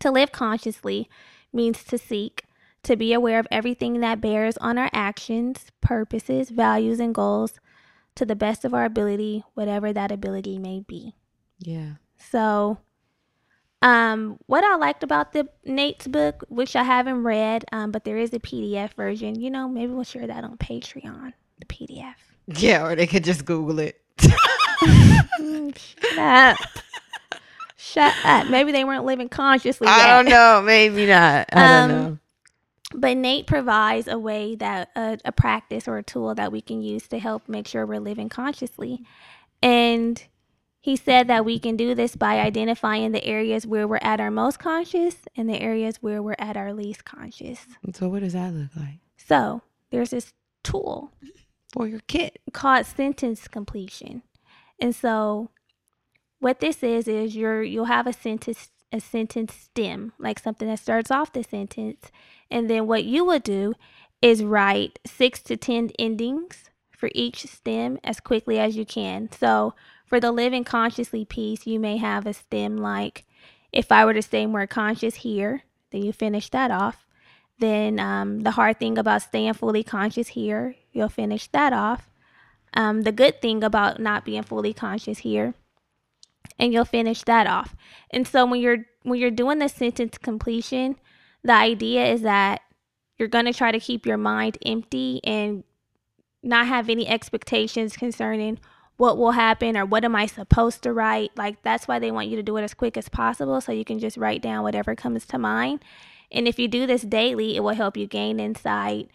[0.00, 1.08] to live consciously
[1.52, 2.44] means to seek
[2.84, 7.54] to be aware of everything that bears on our actions purposes values and goals
[8.14, 11.14] to the best of our ability whatever that ability may be
[11.58, 11.94] Yeah.
[12.16, 12.78] so,
[13.82, 18.16] um, what I liked about the Nate's book, which I haven't read, um, but there
[18.16, 19.38] is a PDF version.
[19.38, 21.34] You know, maybe we'll share that on Patreon.
[21.58, 22.14] The PDF.
[22.46, 24.00] Yeah, or they could just Google it.
[24.18, 26.56] Mm, Shut up.
[27.76, 28.48] Shut up.
[28.48, 29.86] Maybe they weren't living consciously.
[29.86, 30.06] I yet.
[30.22, 30.62] don't know.
[30.64, 31.48] Maybe not.
[31.52, 32.18] I don't Um, know.
[32.94, 36.80] But Nate provides a way that a, a practice or a tool that we can
[36.82, 39.02] use to help make sure we're living consciously.
[39.62, 40.22] And
[40.80, 44.30] he said that we can do this by identifying the areas where we're at our
[44.30, 47.66] most conscious and the areas where we're at our least conscious.
[47.94, 51.12] So what does that look like So there's this tool
[51.72, 52.38] for your kid?
[52.52, 54.22] called sentence completion.
[54.78, 55.50] And so
[56.38, 60.78] what this is is you're you'll have a sentence a sentence stem, like something that
[60.78, 62.10] starts off the sentence,
[62.50, 63.74] and then what you will do
[64.22, 69.30] is write 6 to 10 endings for each stem as quickly as you can.
[69.32, 69.74] So
[70.06, 73.24] for the living consciously piece, you may have a stem like
[73.72, 77.04] if I were to stay more conscious here, then you finish that off.
[77.58, 82.08] Then um, the hard thing about staying fully conscious here, you'll finish that off.
[82.72, 85.54] Um, the good thing about not being fully conscious here,
[86.58, 87.74] and you'll finish that off.
[88.10, 90.96] And so when you're when you're doing the sentence completion,
[91.42, 92.62] the idea is that
[93.18, 95.64] you're going to try to keep your mind empty and
[96.42, 98.58] not have any expectations concerning
[98.96, 101.30] what will happen or what am I supposed to write.
[101.36, 103.84] Like that's why they want you to do it as quick as possible so you
[103.84, 105.84] can just write down whatever comes to mind.
[106.30, 109.08] And if you do this daily, it will help you gain insight,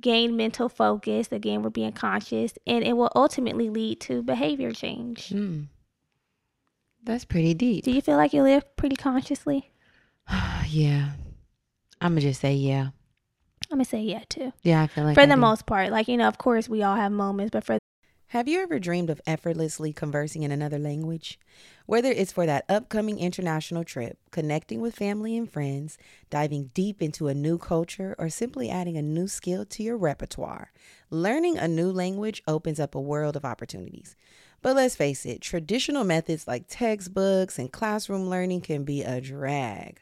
[0.00, 1.28] gain mental focus.
[1.30, 5.30] Again, we're being conscious, and it will ultimately lead to behavior change.
[5.30, 5.68] Mm.
[7.06, 7.84] That's pretty deep.
[7.84, 9.70] Do you feel like you live pretty consciously?
[10.66, 11.12] yeah.
[12.00, 12.88] I'm gonna just say yeah.
[13.70, 14.52] I'm gonna say yeah too.
[14.62, 15.40] Yeah, I feel like for I the do.
[15.40, 17.78] most part, like you know, of course we all have moments, but for
[18.28, 21.38] Have you ever dreamed of effortlessly conversing in another language?
[21.86, 25.96] Whether it's for that upcoming international trip, connecting with family and friends,
[26.28, 30.72] diving deep into a new culture, or simply adding a new skill to your repertoire,
[31.08, 34.16] learning a new language opens up a world of opportunities.
[34.66, 40.00] But let's face it, traditional methods like textbooks and classroom learning can be a drag.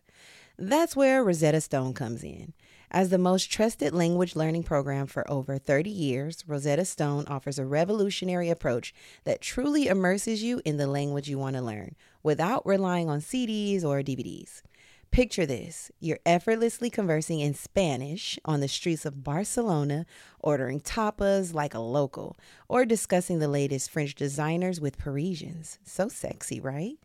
[0.57, 2.55] That's where Rosetta Stone comes in.
[2.91, 7.67] As the most trusted language learning program for over 30 years, Rosetta Stone offers a
[7.67, 13.11] revolutionary approach that truly immerses you in the language you want to learn without relying
[13.11, 14.63] on CDs or DVDs.
[15.15, 20.07] Picture this you're effortlessly conversing in Spanish on the streets of Barcelona,
[20.41, 22.37] ordering tapas like a local,
[22.69, 25.79] or discussing the latest French designers with Parisians.
[25.85, 26.97] So sexy, right?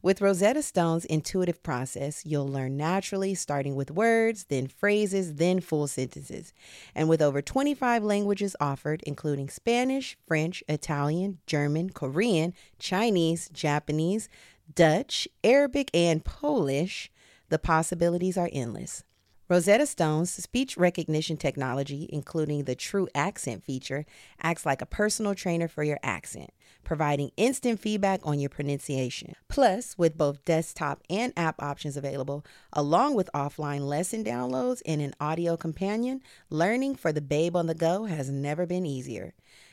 [0.00, 5.88] With Rosetta Stone's intuitive process, you'll learn naturally, starting with words, then phrases, then full
[5.88, 6.54] sentences.
[6.94, 14.30] And with over 25 languages offered, including Spanish, French, Italian, German, Korean, Chinese, Japanese,
[14.74, 17.10] Dutch, Arabic, and Polish,
[17.48, 19.04] the possibilities are endless.
[19.50, 24.04] Rosetta Stone's speech recognition technology, including the True Accent feature,
[24.42, 26.50] acts like a personal trainer for your accent,
[26.84, 29.32] providing instant feedback on your pronunciation.
[29.48, 32.44] Plus, with both desktop and app options available,
[32.74, 36.20] along with offline lesson downloads and an audio companion,
[36.50, 39.32] learning for the babe on the go has never been easier.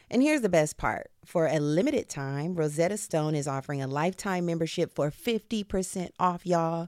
[0.09, 4.45] And here's the best part for a limited time, Rosetta Stone is offering a lifetime
[4.45, 6.87] membership for 50% off, y'all.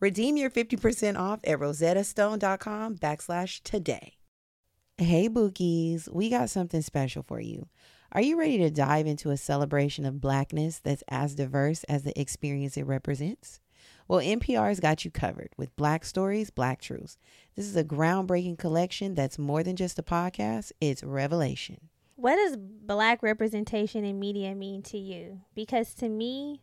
[0.00, 4.14] Redeem your 50% off at rosettastone.com backslash today.
[4.96, 7.68] Hey, Bookies, we got something special for you.
[8.12, 12.18] Are you ready to dive into a celebration of Blackness that's as diverse as the
[12.18, 13.60] experience it represents?
[14.06, 17.18] Well, NPR's got you covered with Black Stories, Black Truths.
[17.54, 21.90] This is a groundbreaking collection that's more than just a podcast, it's revelation.
[22.16, 25.42] What does black representation in media mean to you?
[25.54, 26.62] Because to me,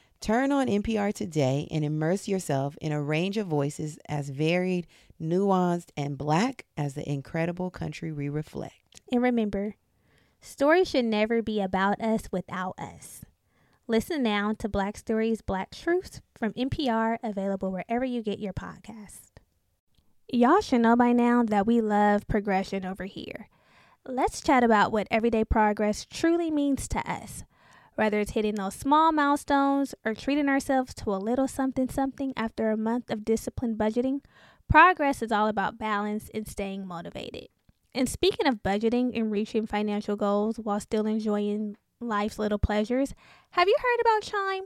[0.21, 4.85] Turn on NPR today and immerse yourself in a range of voices as varied,
[5.19, 9.01] nuanced, and black as the incredible country we reflect.
[9.11, 9.77] And remember,
[10.39, 13.25] stories should never be about us without us.
[13.87, 19.21] Listen now to Black Stories, Black Truths from NPR, available wherever you get your podcast.
[20.31, 23.49] Y'all should know by now that we love progression over here.
[24.05, 27.43] Let's chat about what everyday progress truly means to us
[28.01, 32.71] whether it's hitting those small milestones or treating ourselves to a little something something after
[32.71, 34.21] a month of disciplined budgeting,
[34.67, 37.47] progress is all about balance and staying motivated.
[37.93, 43.13] And speaking of budgeting and reaching financial goals while still enjoying life's little pleasures,
[43.51, 44.63] have you heard about Chime?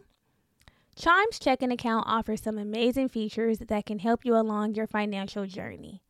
[0.96, 6.02] Chime's checking account offers some amazing features that can help you along your financial journey.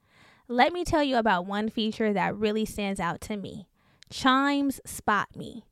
[0.48, 3.66] Let me tell you about one feature that really stands out to me
[4.12, 5.66] Chime's Spot Me.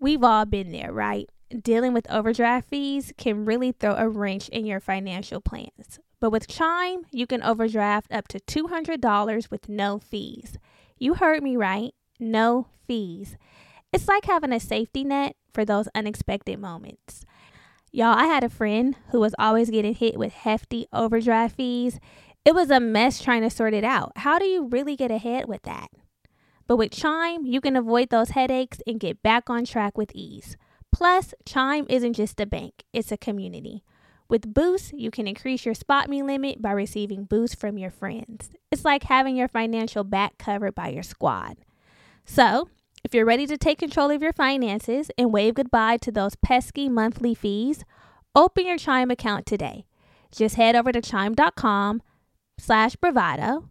[0.00, 1.28] We've all been there, right?
[1.50, 5.98] Dealing with overdraft fees can really throw a wrench in your financial plans.
[6.20, 10.56] But with Chime, you can overdraft up to $200 with no fees.
[10.98, 13.36] You heard me right, no fees.
[13.92, 17.24] It's like having a safety net for those unexpected moments.
[17.90, 21.98] Y'all, I had a friend who was always getting hit with hefty overdraft fees.
[22.44, 24.12] It was a mess trying to sort it out.
[24.16, 25.88] How do you really get ahead with that?
[26.68, 30.56] But with Chime, you can avoid those headaches and get back on track with ease.
[30.92, 33.82] Plus, Chime isn't just a bank, it's a community.
[34.28, 38.50] With Boost, you can increase your spot me limit by receiving boosts from your friends.
[38.70, 41.56] It's like having your financial back covered by your squad.
[42.26, 42.68] So,
[43.02, 46.90] if you're ready to take control of your finances and wave goodbye to those pesky
[46.90, 47.84] monthly fees,
[48.34, 49.86] open your Chime account today.
[50.30, 52.02] Just head over to chime.com
[52.58, 53.70] slash bravado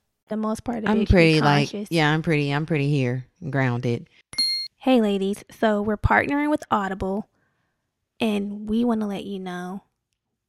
[0.31, 0.99] The most part of I'm it.
[1.01, 4.07] be pretty like yeah, I'm pretty I'm pretty here, grounded.
[4.77, 5.43] Hey, ladies.
[5.59, 7.27] So we're partnering with Audible,
[8.19, 9.83] and we want to let you know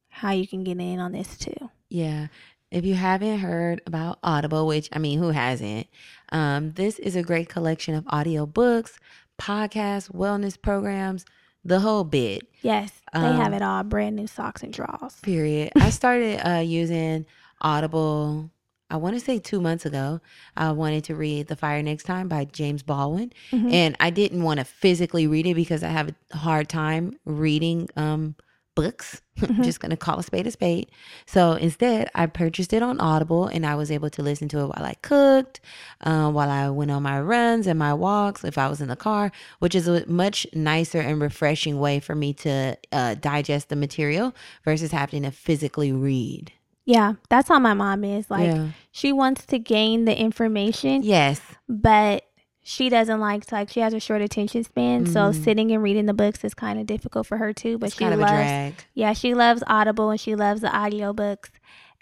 [0.07, 1.69] how you can get in on this too.
[1.89, 2.27] Yeah.
[2.71, 5.85] If you haven't heard about Audible, which I mean, who hasn't?
[6.31, 8.93] Um, this is a great collection of audiobooks,
[9.39, 11.25] podcasts, wellness programs,
[11.63, 12.41] the whole bit.
[12.61, 15.17] Yes, they have Um, it all brand new socks and drawers.
[15.21, 15.71] Period.
[15.75, 17.25] I started uh, using
[17.61, 18.49] Audible.
[18.93, 20.21] I want to say two months ago.
[20.55, 23.73] I wanted to read The Fire Next Time by James Baldwin, Mhm.
[23.73, 27.89] and I didn't want to physically read it because I have a hard time reading
[27.97, 28.35] um,
[28.75, 29.19] books.
[29.41, 29.63] Mhm.
[29.63, 30.91] Just gonna call a spade a spade.
[31.25, 34.67] So instead, I purchased it on Audible, and I was able to listen to it
[34.67, 35.59] while I cooked,
[36.01, 38.95] uh, while I went on my runs and my walks, if I was in the
[38.95, 43.75] car, which is a much nicer and refreshing way for me to uh, digest the
[43.75, 46.51] material versus having to physically read.
[46.85, 48.29] Yeah, that's how my mom is.
[48.29, 48.69] Like, yeah.
[48.91, 51.41] she wants to gain the information, Yes.
[51.69, 52.25] but
[52.61, 55.05] she doesn't like to, like, she has a short attention span.
[55.05, 55.43] So Mhm.
[55.43, 57.77] sitting and reading the books is kind of difficult for her too.
[57.77, 58.73] But It's she kind of loves a drag.
[58.93, 61.49] Yeah, she loves Audible and she loves the audiobooks.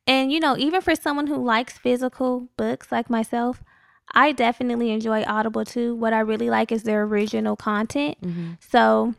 [0.08, 3.64] And you know, even for someone who likes physical books like myself,
[4.14, 5.96] I definitely enjoy Audible too.
[5.96, 8.18] What I really like is their original content.
[8.24, 9.14] hmm So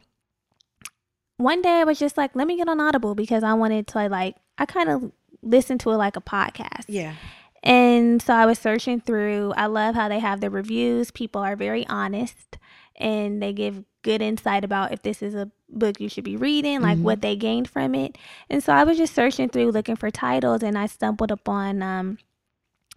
[1.37, 4.09] one day I was just like, let me get on Audible because I wanted to
[4.09, 6.85] like I kind of listen to it like a podcast.
[6.89, 7.15] Yeah.
[7.63, 9.53] And so I was searching through.
[9.57, 11.11] I love how they have the reviews.
[11.11, 12.59] People are very honest
[12.97, 16.81] and they give good insight about if this is a book you should be reading,
[16.83, 17.03] like Mhm.
[17.03, 18.19] what they gained from it.
[18.51, 22.19] And so I was just searching through looking for titles and I stumbled upon um,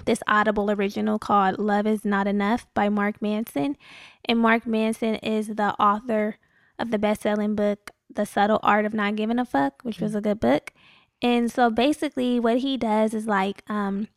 [0.05, 3.77] this Audible original called Love Is Not Enough by Mark Manson.
[4.25, 6.37] And Mark Manson is the author
[6.79, 10.15] of the best selling book, The Subtle Art of Not Giving a Fuck, which was
[10.15, 10.73] a good book.
[11.21, 14.07] And so basically, what he does is like, um,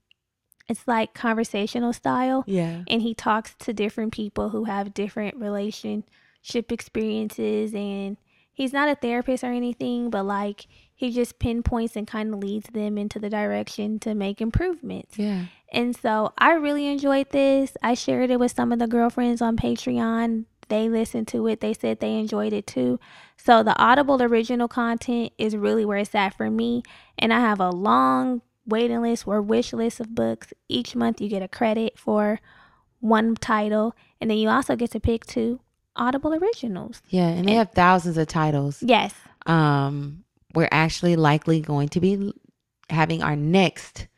[0.69, 2.45] it's like conversational style.
[2.47, 2.83] Yeah.
[2.89, 7.73] and he talks to different people who have different relationship experiences.
[7.75, 8.17] And
[8.53, 12.69] he's not a therapist or anything but like he just pinpoints and kind of leads
[12.71, 15.17] them into the direction to make improvements.
[15.17, 15.45] Yeah.
[15.73, 17.77] and so i really enjoyed this.
[17.83, 21.61] I shared it with some of the girlfriends on patreon they listened to it.
[21.61, 22.99] They said they enjoyed it too.
[23.37, 26.83] So the audible original content is really where it's at for me.
[27.19, 30.53] And i have a long waiting list or wish list of books.
[30.69, 32.41] Each month you get a credit for
[33.01, 33.95] one title.
[34.21, 35.61] And then you also get to pick two
[35.97, 37.03] audible originals.
[37.09, 37.29] Yeah.
[37.29, 38.83] And they have thousands of titles.
[38.83, 39.15] yes.
[39.47, 42.33] Um, we're actually likely going to be
[42.91, 44.09] having our next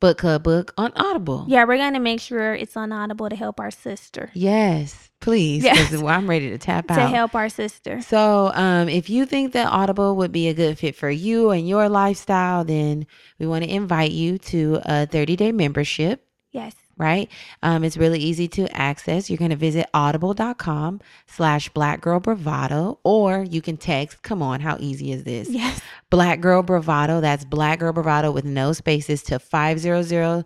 [0.00, 1.46] book club book on Audible.
[1.48, 4.30] yeah we're gonna make sure it's on audible to help our sister.
[4.34, 5.64] Yes, please.
[5.64, 5.90] Yes.
[5.90, 9.52] Because I'm ready to tap out to help our sister So, um, if you think
[9.54, 13.06] that Audible would be a good fit for you and your lifestyle, then
[13.38, 16.26] we want to invite you to a 30 day membership.
[16.52, 17.28] yes Right.
[17.60, 19.28] Um, it's really easy to access.
[19.28, 24.22] You're going to visit audible.com slash black girl bravado, or you can text.
[24.22, 24.60] Come on.
[24.60, 25.48] How easy is this?
[25.48, 27.20] yes Black Girl Bravado.
[27.20, 30.44] That's Black Girl Bravado with no spaces to 500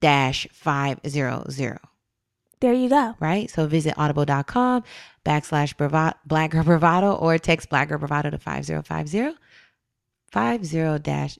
[0.00, 1.78] dash 500.
[2.60, 3.50] There you go Right?
[3.50, 4.84] So visit audible.com
[5.24, 9.36] backslash bravado, Black Girl Bravado or text Black Girl Bravado to 5050
[10.32, 11.38] 50 dash.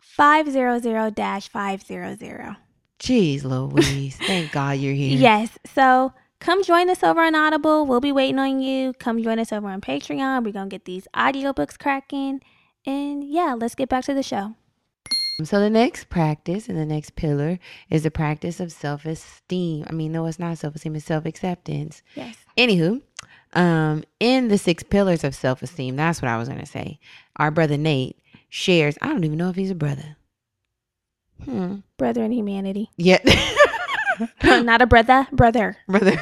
[0.00, 2.56] 500 dash 500
[2.98, 4.16] Jeez Louise.
[4.16, 5.18] Thank God you're here.
[5.18, 5.58] Yes.
[5.74, 7.86] So come join us over on Audible.
[7.86, 8.94] We'll be waiting on you.
[8.94, 10.44] Come join us over on Patreon.
[10.44, 12.40] We're going to get these audiobooks cracking.
[12.86, 14.54] And yeah, let's get back to the show.
[15.44, 17.58] So the next practice and the next pillar
[17.90, 19.84] is the practice of self-esteem.
[19.88, 22.02] I mean, no, it's not self-esteem, it's self-acceptance.
[22.14, 22.36] Yes.
[22.56, 23.02] Anywho,
[23.52, 26.98] um, in the six pillars of self esteem, that's what I was gonna say.
[27.36, 28.18] Our brother Nate
[28.48, 28.96] shares.
[29.02, 30.16] I don't even know if he's a brother.
[31.44, 31.76] Hmm.
[31.98, 32.90] Brother in humanity.
[32.96, 33.18] Yeah.
[34.42, 35.76] Not a brother, brother.
[35.86, 36.18] brother,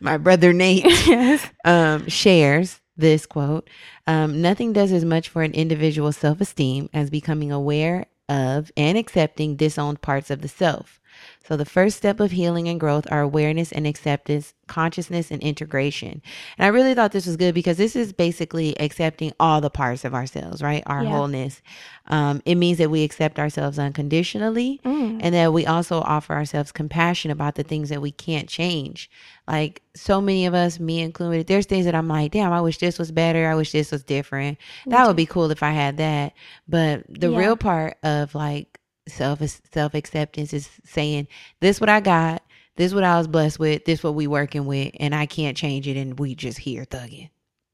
[0.00, 1.46] my brother Nate yes.
[1.64, 3.68] um, shares this quote
[4.06, 8.98] um, Nothing does as much for an individual's self esteem as becoming aware of and
[8.98, 11.00] accepting disowned parts of the self.
[11.46, 16.20] So, the first step of healing and growth are awareness and acceptance, consciousness and integration.
[16.58, 20.04] And I really thought this was good because this is basically accepting all the parts
[20.04, 20.82] of ourselves, right?
[20.86, 21.10] Our Yeah.
[21.10, 21.62] wholeness.
[22.08, 25.20] Um, it means that we accept ourselves unconditionally Mm.
[25.22, 29.08] and that we also offer ourselves compassion about the things that we can't change.
[29.46, 32.78] Like so many of us, me included, there's things that I'm like, damn, I wish
[32.78, 33.46] this was better.
[33.48, 34.58] I wish this was different.
[34.86, 36.32] That would be cool if I had that.
[36.68, 37.38] But the Yeah.
[37.38, 39.40] real part of like self
[39.72, 41.28] self acceptance is saying,
[41.60, 42.42] this what I got,
[42.76, 45.86] this what I was blessed with, this what we working with, and I can't change
[45.88, 47.30] it, and we just here thugging.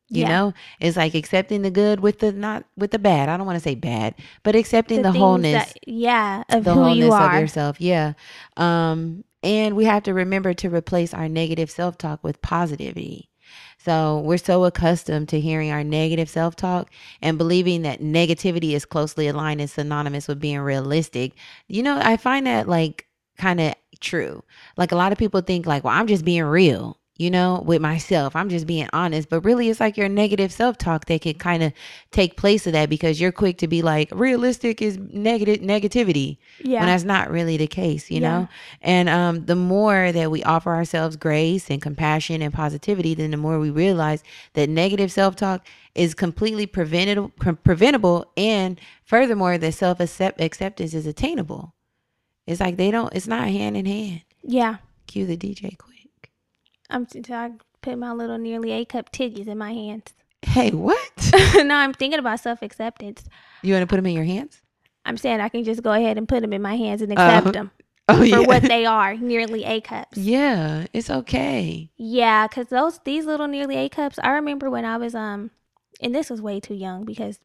[0.09, 0.29] You Yeah.
[0.29, 3.29] know, it's like accepting the good with the not with the bad.
[3.31, 6.75] I don't want to say bad, but accepting the, things wholeness that- yeah, of the
[6.75, 7.35] who wholeness you are.
[7.37, 7.81] of yourself.
[7.81, 8.13] Yeah.
[8.59, 13.31] Um, and we have to remember to replace our negative self talk with positivity.
[13.85, 18.85] So we're so accustomed to hearing our negative self talk and believing that negativity is
[18.85, 21.33] closely aligned and synonymous with being realistic.
[21.67, 23.07] You know, I find that like
[23.39, 24.45] kind of true.
[24.77, 27.81] Like a lot of people think like, well, I'm just being real, you know, with
[27.81, 28.35] myself.
[28.35, 29.29] I'm just being honest.
[29.29, 31.73] But really it's like your negative self talk that can kind of
[32.11, 36.81] take place of that because you're quick to be like, realistic is negative negativity yeah,
[36.81, 38.31] when that's not really the case, you Yeah.
[38.41, 38.49] know?
[38.81, 43.37] And um, the more that we offer ourselves grace and compassion and positivity, then the
[43.37, 44.23] more we realize
[44.55, 47.29] that negative self talk is completely preventable,
[47.63, 48.25] preventable.
[48.37, 51.75] And furthermore, that self acceptance is attainable.
[52.47, 54.23] It's like they don't, it's not hand in hand.
[54.43, 54.77] yeah.
[55.07, 55.92] Cue the DJ quick.
[56.93, 60.13] I'm so I put my little nearly A cup titties in my hands.
[60.43, 61.33] Hey, what?
[61.57, 63.25] no, I'm thinking about self acceptance.
[63.63, 64.61] you want to put them in your hands?
[65.05, 67.15] I'm saying I can just go ahead and put them in my hands and Uh,
[67.21, 67.71] accept them
[68.09, 68.39] Oh, for yeah.
[68.41, 70.19] what they are, nearly A cups.
[70.19, 71.91] yeah, it's okay.
[71.97, 74.19] Yeah, cause those these little nearly A cups.
[74.23, 75.51] I remember when I was um,
[76.01, 77.39] and this was way too young because,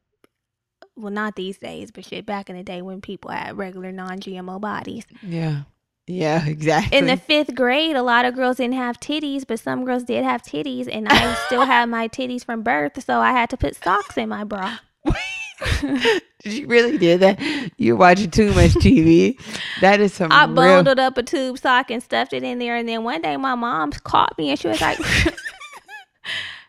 [0.95, 4.60] well, not these days, but shit, back in the day when people had regular non-GMO
[4.60, 5.06] bodies.
[5.22, 5.64] Yeah.
[6.08, 6.97] Yeah, exactly.
[6.97, 10.24] In the fifth grade, a lot of girls didn't have titties, but some girls did
[10.24, 13.76] have titties, and I still had my titties from birth, so I had to put
[13.76, 14.80] socks in my bra.
[16.43, 17.39] Did you really did that?
[17.78, 19.41] You're watching too much TV.
[19.82, 20.53] That is some I real.
[20.53, 23.55] bundled up a tube sock and stuffed it in there, and then one day my
[23.55, 24.99] mom caught me and she was like,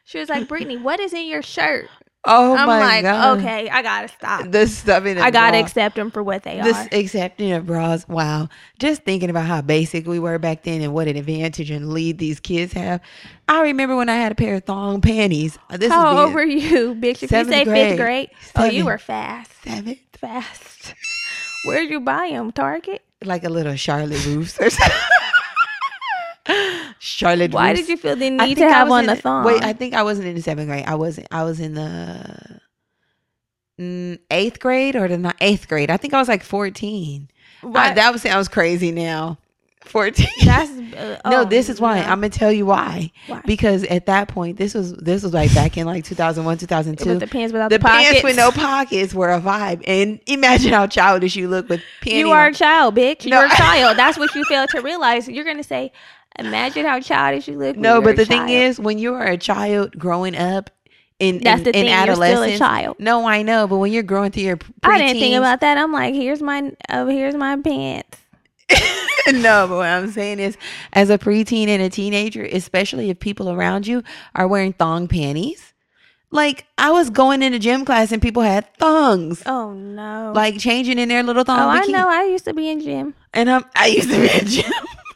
[0.04, 1.90] she was like, Brittany, what is in your shirt?
[2.24, 3.38] Oh I'm my like, god.
[3.38, 4.50] okay, I gotta stop.
[4.50, 6.64] The stuff in the I gotta accept them for what they are.
[6.64, 6.88] This are.
[6.92, 8.06] accepting of bras.
[8.08, 8.48] Wow.
[8.78, 12.18] Just thinking about how basic we were back then and what an advantage and lead
[12.18, 13.00] these kids have.
[13.48, 15.58] I remember when I had a pair of thong panties.
[15.70, 17.22] Uh, This How is old were you, bitch?
[17.22, 17.88] If you say grade.
[17.90, 20.94] fifth grade, oh, you were fast, seven, fast.
[21.66, 22.52] Where'd you buy them?
[22.52, 23.02] Target.
[23.24, 24.96] like a little Charlotte Russe or something.
[26.98, 27.80] Charlotte Why Russe.
[27.80, 29.44] did you feel the need to have was on in the the- thong?
[29.44, 30.84] Wait, I think I wasn't in the seventh grade.
[30.86, 31.28] I wasn't.
[31.30, 32.60] I was in the
[33.78, 35.90] mm, eighth grade or the ni- eighth grade.
[35.90, 37.28] I think I was like fourteen.
[37.62, 39.38] Why- I, that was sounds crazy now.
[39.84, 40.28] Fourteen.
[40.44, 42.00] That's uh, no, oh, this is why.
[42.00, 42.06] no.
[42.06, 43.10] I'm gonna tell you why.
[43.26, 43.40] Why?
[43.46, 47.08] Because at that point, this was this was like back in like 2001, 2002.
[47.08, 48.08] with the pants without the the, pockets.
[48.10, 52.18] pants with no pockets were a vibe, and imagine how childish you look with panties.
[52.18, 53.24] You are a child, bitch.
[53.26, 53.96] No, You're a child.
[53.96, 55.26] That's what you fail to realize.
[55.28, 55.92] You're gonna say,
[56.38, 57.76] imagine how childish you look.
[57.76, 60.70] no, but the thing child." is, when you are a child growing up.
[61.18, 63.00] In, That's in, the in thing, you're still a child.
[63.00, 65.76] No, I know, but when you're growing through your pre- I didn't think about that.
[65.76, 68.18] I'm like, here's my, oh, here's my pants.
[69.32, 70.56] no, but what I'm saying is,
[70.92, 74.04] as a preteen and a teenager, especially if people around you
[74.36, 75.72] are wearing thong panties,
[76.30, 80.32] like I was going into gym class and people had thongs, Oh no.
[80.34, 82.08] like changing in their little thong oh, I know.
[82.08, 83.14] I used to be in gym.
[83.32, 84.72] And I'm, I used to be in gym,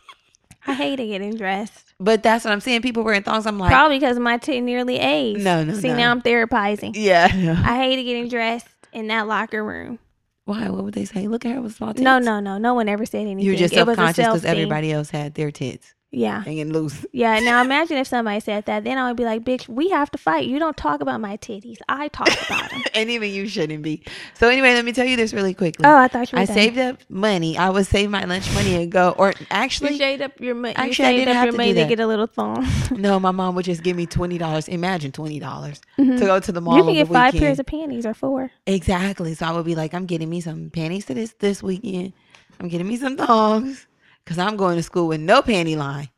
[0.67, 1.95] I hated getting dressed.
[1.99, 2.83] but that's what I'm saying.
[2.83, 3.47] People wearing thongs.
[3.47, 5.39] I'm like, Probably because of my t- nearly age.
[5.43, 5.97] No, no, See, no.
[5.97, 6.93] now I'm therapizing.
[6.95, 7.27] yeah.
[7.67, 9.99] I hated getting dressed in that locker room.
[10.45, 10.69] Why?
[10.71, 11.29] What would they say?
[11.29, 12.03] Look at her with small tits.
[12.03, 12.59] No, no, no.
[12.59, 13.41] No one ever said anything.
[13.41, 16.45] You're just It was self conscious because everybody else had their tits Yeah.
[16.45, 17.05] hanging loose.
[17.13, 17.39] Yeah.
[17.41, 18.85] Now imagine if somebody said that.
[18.85, 20.47] Then I would be like, bitch, we have to fight.
[20.47, 21.79] You don't talk about my titties.
[21.89, 22.83] I talk about them.
[22.95, 24.03] and even you shouldn't be.
[24.35, 25.85] So anyway, let me tell you this really quickly.
[25.87, 26.55] Oh, I thought you were I done.
[26.55, 27.57] saved up money.
[27.59, 29.11] I would save my lunch money and go.
[29.19, 30.75] Or You actually, shaved up your money.
[30.77, 32.67] You Actually, I didn't up have your to money do to get a little thong.
[32.93, 34.69] no, my mom would just give me twenty dollars.
[34.69, 36.75] Imagine twenty dollars to go to the mall.
[36.79, 36.89] Mm-hmm.
[36.89, 37.47] you can get five weekend.
[37.47, 38.51] pairs of panties or four.
[38.67, 39.35] exactly.
[39.35, 42.13] So I would be like, I'm getting me some panties to this this weekend.
[42.61, 43.87] I'm getting me some thongs
[44.25, 46.09] because I'm going to school with no panty line.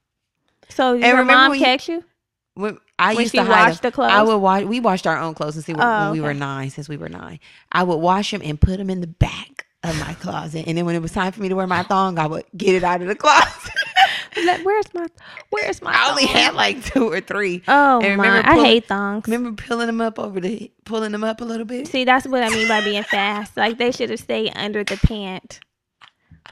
[0.69, 2.05] So your remember mom catch you?
[2.55, 3.77] When I When used to them.
[3.83, 4.13] the clothes?
[4.13, 4.65] I would wash.
[4.65, 6.71] We washed our own clothes we were, Oh, when we were nine.
[6.71, 7.41] Since we were nine,
[7.73, 10.65] I would wash them and put them in the back of my closet.
[10.67, 12.75] And then when it was time for me to wear my thong, I would get
[12.75, 13.73] it out of the closet.
[14.45, 15.07] Like, where's my
[15.51, 15.93] Where's my?
[15.95, 16.35] I only thong?
[16.35, 17.63] had like two or three.
[17.69, 18.27] Oh And my!
[18.27, 19.29] remember I hate thongs.
[19.29, 21.87] Remember pulling them up over the pulling them up a little bit.
[21.87, 23.57] See, that's what I mean by being fast.
[23.57, 25.61] Like they should have stayed under the pant.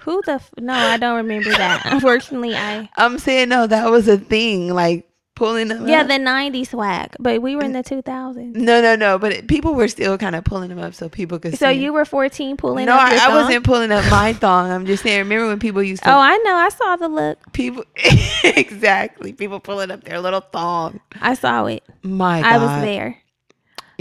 [0.04, 0.32] Who the?
[0.32, 1.82] F- no, I don't remember that.
[1.92, 2.88] Unfortunately, I.
[2.96, 4.72] I'm saying no, that was a thing.
[4.74, 5.88] Like pulling them.
[5.88, 6.08] Yeah, up.
[6.08, 8.54] the '90s swag, but we were in the 2000s.
[8.54, 9.18] no, no, no.
[9.18, 11.56] But it, people were still kind of pulling them up so people could.
[11.58, 14.70] So you were 14 pulling No, up your I, I wasn't pulling up my thong.
[14.70, 15.18] I'm just saying.
[15.20, 16.10] Remember when people used to?
[16.10, 16.54] Oh, I know.
[16.54, 17.52] I saw the look.
[17.52, 17.84] people
[18.44, 19.32] exactly.
[19.32, 21.00] People pulling up their little thong.
[21.20, 21.82] I saw it.
[22.02, 23.18] My God, I was there.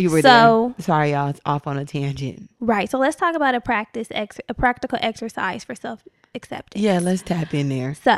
[0.01, 0.83] You were So- there.
[0.83, 1.29] Sorry, y'all.
[1.29, 2.49] It's off on a tangent.
[2.59, 2.89] Right.
[2.89, 6.81] So let's talk about a practice, ex- a practical exercise for self acceptance.
[6.83, 7.93] Yeah, let's tap in there.
[7.95, 8.17] So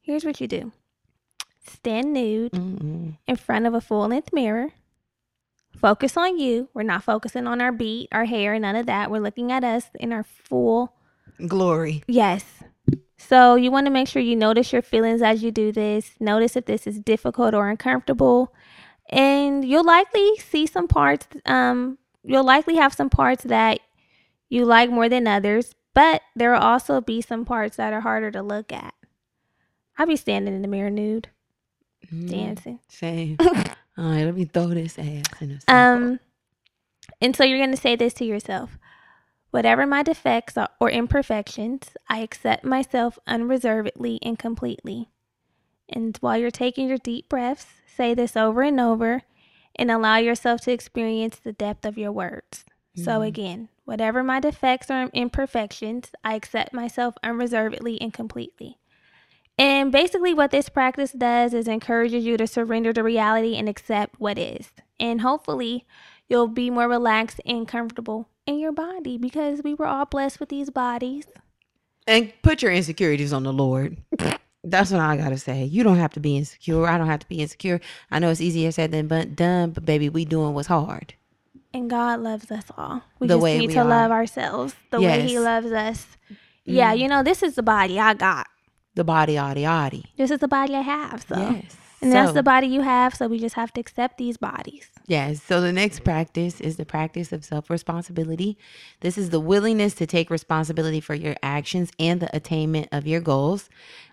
[0.00, 0.72] here's what you do:
[1.66, 3.16] stand nude Mm-mm.
[3.26, 4.70] in front of a full length mirror.
[5.76, 6.68] Focus on you.
[6.72, 9.10] We're not focusing on our beat, our hair, none of that.
[9.10, 10.92] We're looking at us in our full
[11.46, 12.02] Glory.
[12.06, 12.44] Yes.
[13.18, 16.12] So you want to make sure you notice your feelings as you do this.
[16.18, 18.54] Notice if this is difficult or uncomfortable.
[19.08, 23.80] And you'll likely see some parts, um, you'll likely have some parts that
[24.48, 28.30] you like more than others, but there will also be some parts that are harder
[28.32, 28.94] to look at.
[29.98, 31.28] I'll be standing in the mirror nude,
[32.12, 32.78] Mm, dancing.
[32.88, 33.36] Same.
[33.40, 33.54] All
[33.96, 35.72] right, let me throw this ass in a.
[35.74, 36.20] Um,
[37.20, 38.78] and so you're going to say this to yourself
[39.50, 45.08] Whatever my defects or imperfections, I accept myself unreservedly and completely.
[45.88, 49.22] And while you're taking your deep breaths, say this over and over
[49.76, 52.64] and allow yourself to experience the depth of your words.
[52.94, 53.26] So, Mhm.
[53.26, 58.78] again, whatever my defects or imperfections, I accept myself unreservedly and completely.
[59.58, 64.18] And basically, what this practice does is encourages you to surrender to reality and accept
[64.18, 64.70] what is.
[64.98, 65.86] And hopefully,
[66.28, 70.48] you'll be more relaxed and comfortable in your body because we were all blessed with
[70.48, 71.26] these bodies.
[72.08, 73.96] and put your insecurities on the Lord.
[74.68, 75.64] That's what I gotta say.
[75.64, 76.86] You don't have to be insecure.
[76.86, 77.80] I don't have to be insecure.
[78.10, 81.14] I know it's easier said than done, but baby, we doing what's hard.
[81.72, 83.02] And God loves us all.
[83.20, 83.84] We The just way need we to are.
[83.84, 86.06] love ourselves the way He loves us.
[86.64, 86.98] Yeah, Mm.
[86.98, 88.46] you know, this is the body I got.
[88.96, 90.04] The body, yaddy, yaddy.
[90.16, 91.24] This is the body I have.
[91.28, 91.76] So, Yes.
[92.00, 93.14] And that's the body you have.
[93.14, 94.90] So we just have to accept these bodies.
[95.06, 95.42] Yes.
[95.42, 98.58] So the next practice is the practice of self responsibility.
[99.00, 103.20] This is the willingness to take responsibility for your actions and the attainment of your
[103.20, 103.68] goals.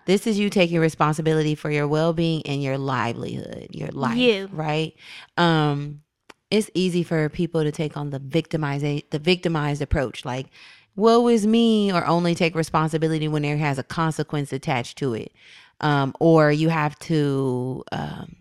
[0.06, 4.16] This is you taking responsibility for your well being and your livelihood, your life.
[4.16, 4.48] You.
[4.52, 4.94] Right.
[5.36, 6.02] Um,
[6.50, 10.46] it's easy for people to take on the victimize the victimized approach, like
[10.96, 15.32] woe is me, or only take responsibility when there has a consequence attached to it.
[15.84, 18.34] Um, or you have to um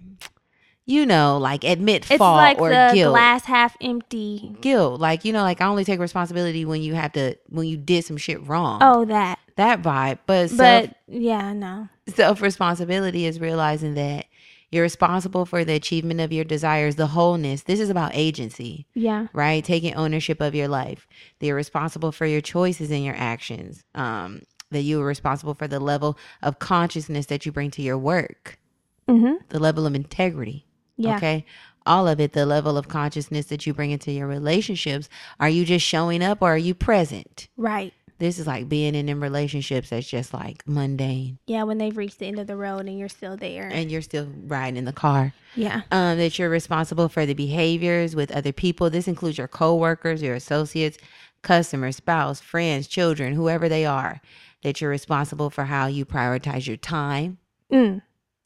[0.85, 3.13] you know, like admit It's fault like or the guilt.
[3.13, 4.53] glass half empty.
[4.59, 4.99] guilt.
[4.99, 8.03] Like, you know, like I only take responsibility when you have to when you did
[8.03, 8.79] some shit wrong.
[8.81, 9.39] Oh, that.
[9.55, 10.19] That vibe.
[10.25, 11.87] But self But yeah, no.
[12.07, 14.25] self responsibility is realizing that
[14.71, 17.61] you're responsible for the achievement of your desires, the wholeness.
[17.63, 19.27] This is about agency, Yeah.
[19.31, 19.63] right?
[19.63, 21.07] Taking ownership of your life.
[21.39, 23.83] You're responsible for your choices and your actions.
[23.95, 24.41] Um,
[24.73, 28.59] that you are responsible for the level of consciousness that you bring to your work,
[29.07, 29.33] Mm-hmm.
[29.49, 30.65] the level of integrity.
[30.97, 31.17] Yeah.
[31.17, 31.45] Okay.
[31.85, 35.09] All of it, the level of consciousness that you bring into your relationships.
[35.39, 37.49] Are you just showing up or are you present?
[37.57, 37.93] Right.
[38.19, 42.19] This is like being in in relationships that's just like mundane Yeah, when they've reached
[42.19, 43.67] the end of the road and you're still there.
[43.67, 45.33] and you're still riding in the car.
[45.55, 45.81] yeah.
[45.91, 48.89] Um, that you're responsible for the behaviors with other people.
[48.89, 50.97] This includes your coworkers, your associates,
[51.41, 54.21] customers, spouse, friends, children, whoever they are.
[54.63, 57.37] That you're responsible for how you prioritize your time.
[57.71, 58.01] Mm.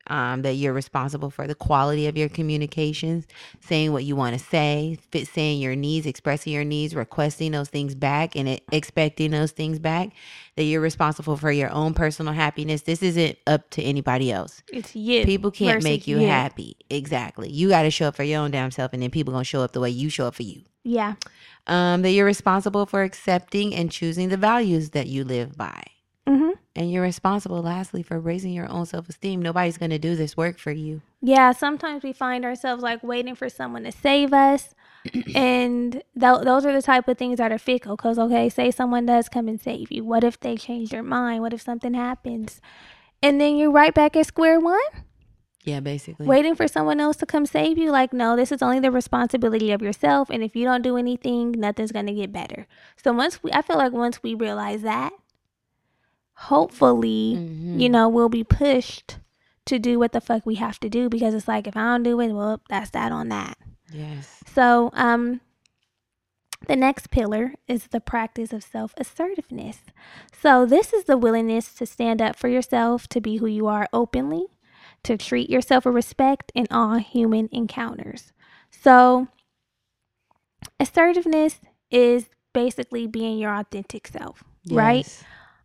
[0.09, 3.27] um, that you're responsible for the quality of your communications,
[3.59, 7.67] saying what you want to say, fit saying your needs, expressing your needs, requesting those
[7.69, 10.11] things back, and it, expecting those things back.
[10.55, 12.83] That you're responsible for your own personal happiness.
[12.83, 14.63] This isn't up to anybody else.
[14.71, 15.25] It's you.
[15.25, 16.77] People can't make you, happy.
[16.89, 17.49] Exactly.
[17.49, 19.61] You got to show up for your own damn self, and then people gonna show
[19.61, 20.61] up the way you show up for you.
[20.83, 21.15] Yeah.
[21.67, 25.83] Um, that you're responsible for accepting and choosing the values that you live by.
[26.77, 29.41] And you're responsible, lastly, for raising your own self esteem.
[29.41, 31.01] Nobody's going to do this work for you.
[31.23, 34.75] Yeah, sometimes we find ourselves like waiting for someone to save us.
[35.35, 36.03] and th-
[36.43, 37.95] those are the type of things that are fickle.
[37.95, 40.03] Because, okay, say someone does come and save you.
[40.03, 41.41] What if they change their mind?
[41.41, 42.61] What if something happens?
[43.23, 44.79] And then you're right back at square one,
[45.63, 46.27] Yeah, basically.
[46.27, 47.89] waiting for someone else to come save you.
[47.89, 50.29] Like, no, this is only the responsibility of yourself.
[50.29, 52.67] And if you don't do anything, nothing's going to get better.
[53.03, 55.11] So, once we, I feel like once we realize that,
[56.41, 57.79] hopefully, Mhm.
[57.81, 59.17] you know, we'll be pushed
[59.65, 62.03] to do what the fuck we have to do because it's like if I don't
[62.03, 63.57] do it, well, that's that on that.
[63.91, 64.43] Yes.
[64.53, 65.41] So, um
[66.67, 69.77] the next pillar is the practice of self-assertiveness.
[70.33, 73.87] So, this is the willingness to stand up for yourself, to be who you are
[73.93, 74.47] openly,
[75.03, 78.33] to treat yourself with respect in all human encounters.
[78.71, 79.27] So,
[80.79, 81.59] assertiveness
[81.91, 85.05] is basically being your authentic self, right?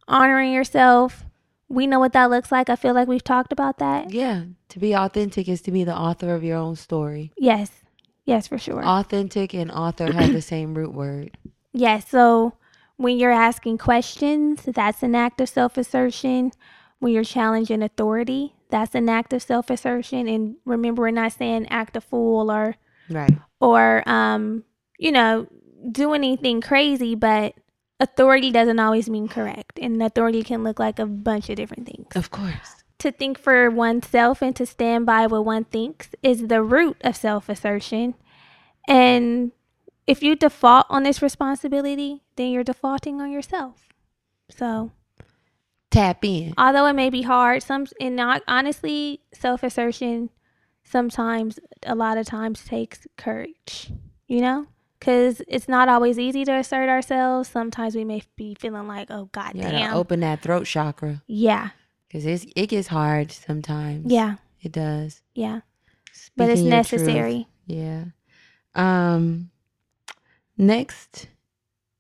[0.08, 1.24] Honoring yourself.
[1.68, 2.68] We know what that looks like.
[2.68, 4.12] I feel like we've talked about that.
[4.12, 4.44] Yeah.
[4.70, 7.32] To be authentic is to be the author of your own story.
[7.38, 7.70] Yes.
[8.24, 8.84] Yes, for sure.
[8.84, 11.36] Authentic and author have the same root word.
[11.72, 12.08] Yes.
[12.08, 12.54] So
[12.96, 16.52] when you're asking questions, that's an act of self assertion.
[16.98, 20.28] When you're challenging authority, that's an act of self assertion.
[20.28, 22.76] And remember, we're not saying act a fool or,
[23.10, 23.32] Right.
[23.60, 24.64] or, um,
[24.98, 25.46] you know,
[25.90, 27.54] do anything crazy, but
[28.02, 29.78] authority doesn't always mean correct.
[29.80, 32.08] And authority can look like a bunch of different things.
[32.14, 32.82] Of course.
[32.98, 37.16] To think for oneself and to stand by what one thinks is the root of
[37.16, 38.14] self assertion.
[38.88, 39.52] And
[40.06, 43.88] if you default on this responsibility, then you're defaulting on yourself.
[44.50, 44.90] So
[45.90, 46.54] Tap in.
[46.58, 50.30] although it may be hard, some and not honestly, self assertion
[50.84, 53.90] sometimes a lot of times takes courage.
[54.26, 54.66] You know?
[55.02, 57.48] Cause it's not always easy to assert ourselves.
[57.48, 59.94] Sometimes we may be feeling like, oh god You gotta damn.
[59.94, 61.70] open that throat chakra yeah.
[62.06, 64.12] because it's it gets hard sometimes.
[64.12, 64.36] Yeah.
[64.60, 65.20] it does.
[65.34, 65.62] Yeah.
[66.36, 67.00] But it's Speaking your truth.
[67.02, 67.48] necessary.
[67.66, 68.04] Yeah.
[68.76, 69.50] Um.
[70.56, 71.26] Next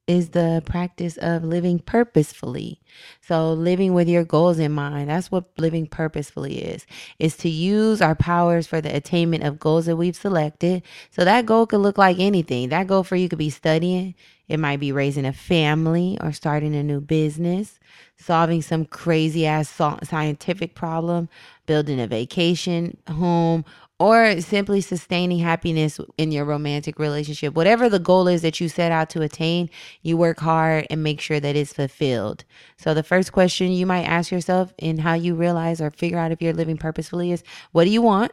[0.06, 2.80] is the practice of living purposefully.
[3.20, 5.08] So living with your goals in mind.
[5.08, 6.86] That's what living purposefully is.
[7.18, 10.82] Is to use our powers for the attainment of goals that we've selected.
[11.10, 12.70] So that goal could look like anything.
[12.70, 14.14] That goal for you could be studying.
[14.48, 17.78] It might be raising a family or starting a new business,
[18.18, 19.70] solving some crazy ass
[20.02, 21.28] scientific problem,
[21.64, 23.64] building a vacation home,
[24.02, 27.54] or simply sustaining happiness in your romantic relationship.
[27.54, 29.70] Whatever the goal is that you set out to attain,
[30.02, 32.42] you work hard and make sure that it's fulfilled.
[32.78, 36.32] So, the first question you might ask yourself in how you realize or figure out
[36.32, 38.32] if you're living purposefully is what do you want?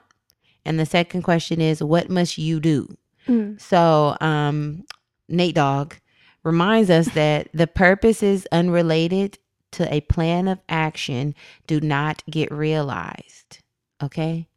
[0.65, 2.97] And the second question is what must you do?
[3.27, 3.61] Mm.
[3.61, 4.85] So, um,
[5.27, 5.93] Nate Dogg
[6.43, 9.37] reminds us that the purposes unrelated
[9.73, 11.35] to a plan of action
[11.67, 13.59] do not get realized.
[14.01, 14.48] Okay?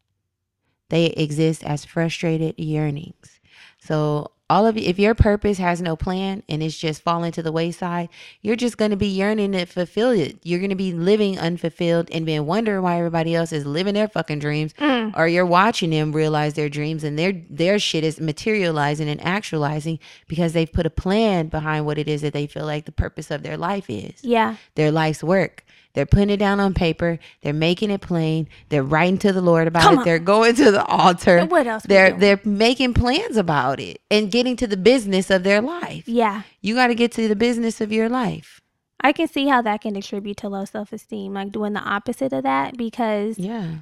[0.92, 3.40] They exist as frustrated yearnings.
[3.80, 7.42] So, all of you, if your purpose has no plan and it's just falling to
[7.42, 8.10] the wayside,
[8.42, 10.36] you're just going to be yearning to fulfill it.
[10.42, 14.08] You're going to be living unfulfilled and being wondering why everybody else is living their
[14.08, 15.16] fucking dreams Mm.
[15.16, 19.98] or you're watching them realize their dreams and their their shit is materializing and actualizing
[20.28, 23.30] because they've put a plan behind what it is that they feel like the purpose
[23.30, 24.56] of their life is Yeah.
[24.74, 25.64] their life's work
[25.94, 29.66] they're putting it down on paper they're making it plain they're writing to the lord
[29.66, 30.04] about Come it on.
[30.04, 34.30] they're going to the altar And what else they're they're making plans about it and
[34.30, 36.42] getting to the business of their life Yeah.
[36.60, 38.60] you got to get to the business of your life
[39.04, 42.32] I can see how that can contribute to low self esteem, like doing the opposite
[42.32, 43.78] of that because yeah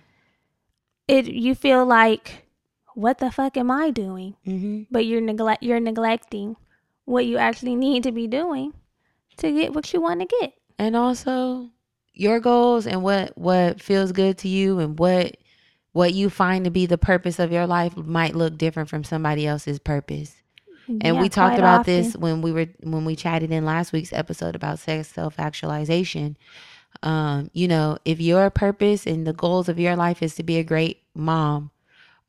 [1.08, 2.46] it you feel like
[2.94, 4.34] what the fuck am I doing?
[4.46, 4.82] mm-hmm.
[4.90, 6.56] But you're neglect you're neglecting
[7.04, 8.72] what you actually need to be doing
[9.38, 10.54] to get what you want to get.
[10.78, 11.70] and also
[12.12, 15.36] your goals and what what feels good to you and what
[15.92, 19.46] what you find to be the purpose of your life might look different from somebody
[19.46, 20.34] else's purpose
[21.00, 21.94] and Yeah, we talked about often.
[22.02, 26.36] this when we were when we chatted in last week's episode about sex self-actualization
[27.02, 30.58] um you know if your purpose and the goals of your life is to be
[30.58, 31.70] a great mom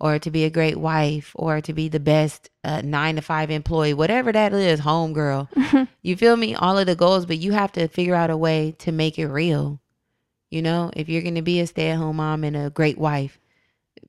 [0.02, 3.50] or to be a great wife or to be the best uh, nine to five
[3.50, 5.48] employee whatever that is home girl
[6.02, 6.56] you feel me?
[6.56, 9.28] All of the goals but you have to figure out a way to make it
[9.28, 9.80] real.
[10.50, 13.40] You know if you're going to be a stay-at-home mom and a great wife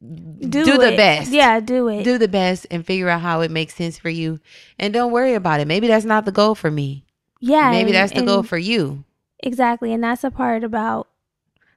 [0.01, 1.31] do, the best.
[1.31, 2.03] Yeah, do it.
[2.03, 4.41] do the best and figure out how it makes sense for you.
[4.79, 5.69] And don't worry about it.
[5.69, 7.05] Maybe that's not the goal for me.
[7.41, 7.71] Yeah.
[7.71, 9.05] maybe and- that's the goal for you.
[9.45, 9.93] Exactly.
[9.93, 11.09] And that's a part about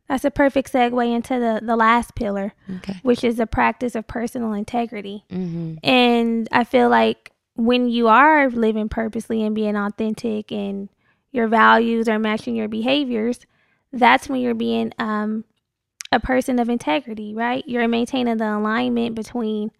[0.08, 4.08] that's a perfect segue into the the last pillar, okay which is the practice of
[4.08, 5.24] personal integrity.
[5.32, 5.76] mm-hmm.
[5.84, 10.90] And I feel like when you are living purposely and being authentic and
[11.32, 13.40] your values are matching your behaviors,
[13.92, 15.46] that's when you're being um,
[16.12, 17.64] a person of integrity, right?
[17.66, 19.72] You're maintaining the alignment between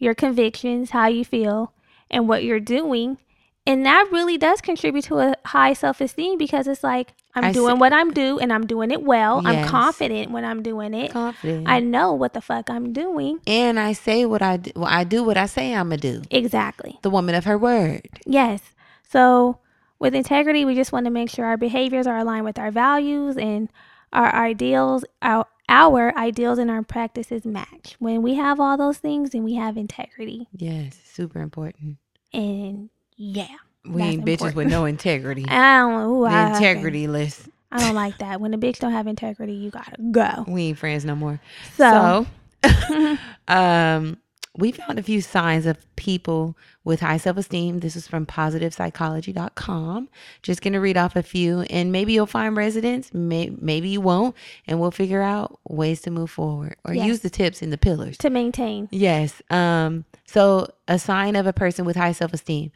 [0.00, 1.72] your convictions, how you feel,
[2.10, 3.18] and what you're doing.
[3.66, 7.52] And that really does contribute to a high self esteem because it's like, I'm I
[7.52, 9.40] doing see- what I'm due and I'm doing it well.
[9.44, 11.10] I'm confident when I'm doing it.
[11.12, 13.40] confident I know what the fuck I'm doing.
[13.46, 16.22] and i say what i do well, i do what i say i'm gonna do
[16.30, 16.98] Exactly.
[17.02, 18.60] the woman of her word Yes.
[19.08, 19.58] So
[19.98, 23.36] with integrity, we just want to make sure our behaviors are aligned with our values
[23.38, 23.68] and
[24.12, 27.96] our ideals, our, our ideals and our practices match.
[27.98, 30.48] When we have all those things, then we have integrity.
[30.52, 31.96] yes super important
[32.32, 33.46] And yeah.
[33.84, 36.14] we ain't bitches with no integrity I don't know.
[36.14, 38.40] Ooh, the I, integrity list I don't like that.
[38.40, 40.44] When a bitch don't have integrity, you gotta go.
[40.46, 41.40] we ain't friends no more
[41.76, 42.26] So,
[42.64, 43.16] So,
[43.48, 44.18] um,
[44.56, 47.80] we found a few signs of people with high self esteem.
[47.80, 50.08] This is from positivepsychology.com.
[50.42, 54.36] Just to read off a few, and maybe you'll find residents, may, maybe you won't,
[54.68, 57.06] and we'll figure out ways to move forward or Yes.
[57.06, 58.16] use the tips in the pillars.
[58.18, 58.88] to maintain.
[58.92, 59.42] Yes.
[59.50, 62.70] Um, so, a sign of a person with high self esteem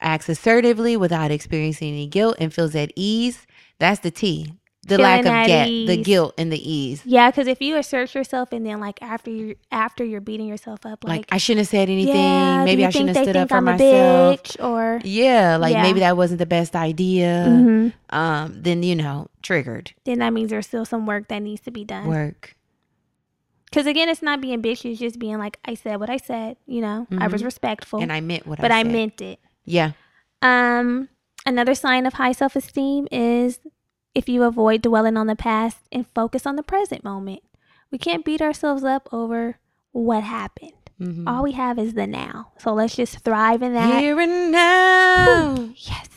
[0.00, 3.46] acts assertively without experiencing any guilt and feels at ease.
[3.78, 4.52] That's the T.
[4.86, 7.00] The lack of at get, the guilt and the ease.
[7.06, 10.84] Yeah, because if you assert yourself and then like after you after you're beating yourself
[10.84, 12.14] up, Like, like, I shouldn't have said anything.
[12.14, 14.42] yeah, maybe I shouldn't have stood up for I'm a myself.
[14.42, 15.82] bitch or Yeah, like Yeah.
[15.82, 17.46] maybe that wasn't the best idea.
[17.48, 17.94] Mhm.
[18.10, 21.70] Um, then you know, triggered then that means there's still some work that needs to
[21.70, 22.06] be done.
[22.06, 22.54] work.
[23.70, 24.90] Because again, it's not being bitchy.
[24.92, 26.58] It's just being like, I said what I said.
[26.66, 27.46] You know, I was Mhm.
[27.46, 28.68] respectful, And I meant what I said.
[28.68, 29.40] but I I meant it.
[29.64, 29.92] Yeah.
[30.42, 31.08] Um,
[31.46, 33.60] another sign of high self esteem is
[34.14, 37.40] if you avoid dwelling on the past and focus on the present moment.
[37.90, 39.58] We can't beat ourselves up over
[39.92, 40.72] what happened.
[41.00, 41.28] Mhm.
[41.28, 42.52] All we have is the now.
[42.58, 44.00] So let's just thrive in that.
[44.00, 45.70] Here and now.
[45.76, 46.08] Yes.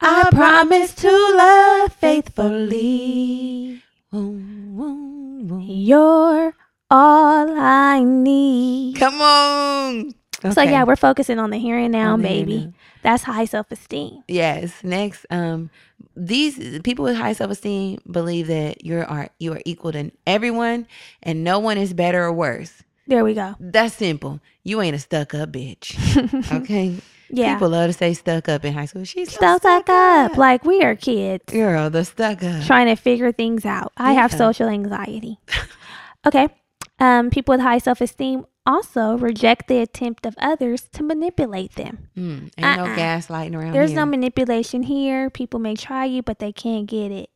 [0.00, 3.82] I promise to love faithfully.
[4.14, 5.60] Ooh, ooh, ooh.
[5.62, 6.54] You're
[6.90, 8.96] all I need.
[8.98, 10.14] Come on.
[10.52, 10.70] So Okay.
[10.70, 12.64] yeah, we're focusing on the here and now, On the here and baby.
[12.66, 12.72] now.
[13.02, 14.22] That's high self esteem.
[14.28, 14.72] Yes.
[14.82, 15.70] Next, um,
[16.16, 20.86] these people with high self esteem believe that you are you are equal to everyone,
[21.22, 22.82] and no one is better or worse.
[23.06, 23.54] There we go.
[23.60, 24.40] That's simple.
[24.62, 25.94] You ain't a stuck up bitch.
[26.62, 26.96] Okay.
[27.30, 27.54] Yeah.
[27.54, 29.04] People love to say stuck up in high school.
[29.04, 30.36] She's so Stuck, stuck up.
[30.36, 32.64] Like we are kids Girl, the stuck up.
[32.64, 33.92] trying to figure things out.
[33.96, 35.38] I have social anxiety.
[36.26, 36.48] okay.
[37.00, 42.08] Um, people with high self esteem also reject the attempt of others to manipulate them.
[42.16, 42.96] Mm, ain't no Uh-uh.
[42.96, 44.00] gaslighting around There's here.
[44.00, 45.30] no manipulation here.
[45.30, 47.30] People may try you, but they can't get it.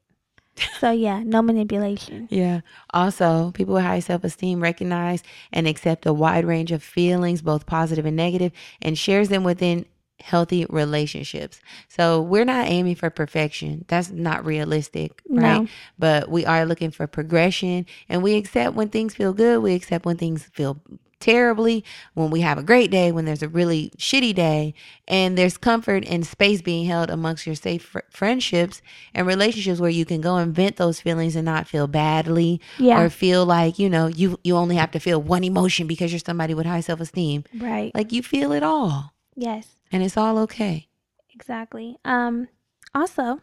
[0.80, 2.28] So yeah, no manipulation.
[2.30, 2.60] Yeah.
[2.94, 5.22] Also, people with high self esteem recognize
[5.52, 8.52] and accept a wide range of feelings, both positive and negative,
[8.82, 9.86] and shares them within
[10.20, 11.60] healthy relationships.
[11.88, 13.84] So we're not aiming for perfection.
[13.88, 15.62] That's not realistic, right?
[15.62, 15.68] No.
[15.98, 20.04] But we are looking for progression and we accept when things feel good, we accept
[20.04, 20.80] when things feel
[21.20, 24.74] terribly, when we have a great day, when there's a really shitty day,
[25.06, 28.80] and there's comfort and space being held amongst your safe fr- friendships
[29.14, 33.00] and relationships where you can go and vent those feelings and not feel badly Yeah.
[33.00, 36.18] or feel like, you know, you you only have to feel one emotion because you're
[36.20, 37.44] somebody with high self-esteem.
[37.58, 37.92] right.
[37.94, 39.66] Like you feel it all yes.
[39.92, 40.88] and it's all okay.
[41.34, 41.96] Exactly.
[42.04, 42.48] Um,
[42.94, 43.40] also,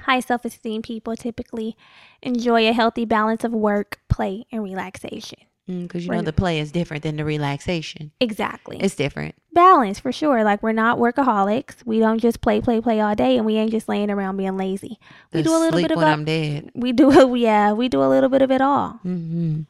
[0.00, 1.76] high self esteem people typically
[2.22, 5.38] enjoy a healthy balance of work, play, and relaxation.
[5.66, 8.10] Because you know the play is different than the relaxation.
[8.20, 8.78] Exactly.
[8.80, 9.36] It's different.
[9.52, 10.42] balance for sure.
[10.42, 11.76] Like we're not workaholics.
[11.84, 14.56] We don't just play, play, play all day, and we ain't just laying around being
[14.56, 14.98] lazy.
[15.32, 16.70] We The do a little bit of when a- I'm dead.
[16.74, 18.98] We do, yeah, we do a little bit of it all.
[19.02, 19.60] hmm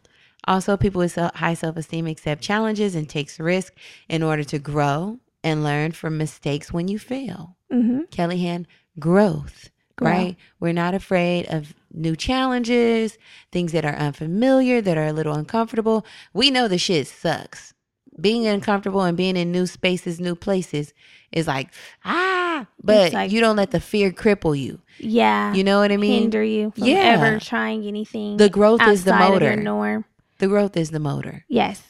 [0.49, 3.75] Also, people with high self esteem accept challenges and takes risk
[4.09, 7.57] in order to grow and learn from mistakes when you fail.
[7.71, 8.01] Mm-hmm.
[8.11, 8.65] Kellyanne,
[8.99, 9.69] growth,
[10.07, 10.37] Right?
[10.61, 13.19] We're not afraid of new challenges,
[13.53, 16.05] things that are unfamiliar, that are a little uncomfortable.
[16.33, 17.75] We know the shit sucks.
[18.21, 20.93] Being uncomfortable and being in new spaces, new places
[21.33, 21.69] is like,
[22.05, 24.81] ah, but like- you don't let the fear cripple you.
[24.99, 26.23] Yeah, You know what I mean?
[26.23, 27.17] hinder you from Yeah.
[27.19, 28.37] ever trying anything.
[28.37, 29.63] The growth is the outside of your motor.
[29.63, 30.05] norm.
[30.39, 31.45] The growth is the motor.
[31.49, 31.83] Yes.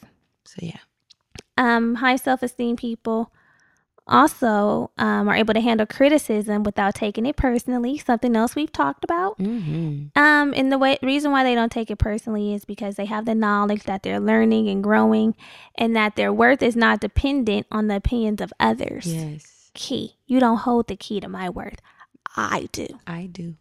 [0.45, 0.77] So, yeah.
[1.57, 3.31] um, high self esteem people
[4.11, 7.97] also um, are able to handle criticism without taking it personally.
[7.97, 9.37] Something else we've talked about.
[9.37, 13.05] hmm Um, and the way reason why they don't take it personally is because they
[13.05, 15.35] have the knowledge that they're learning and growing,
[15.75, 19.05] and that their worth is not dependent on the opinions of others.
[19.07, 21.79] Yes, Key, you don't hold the key to my worth.
[22.35, 22.87] I do.
[23.07, 23.55] I do.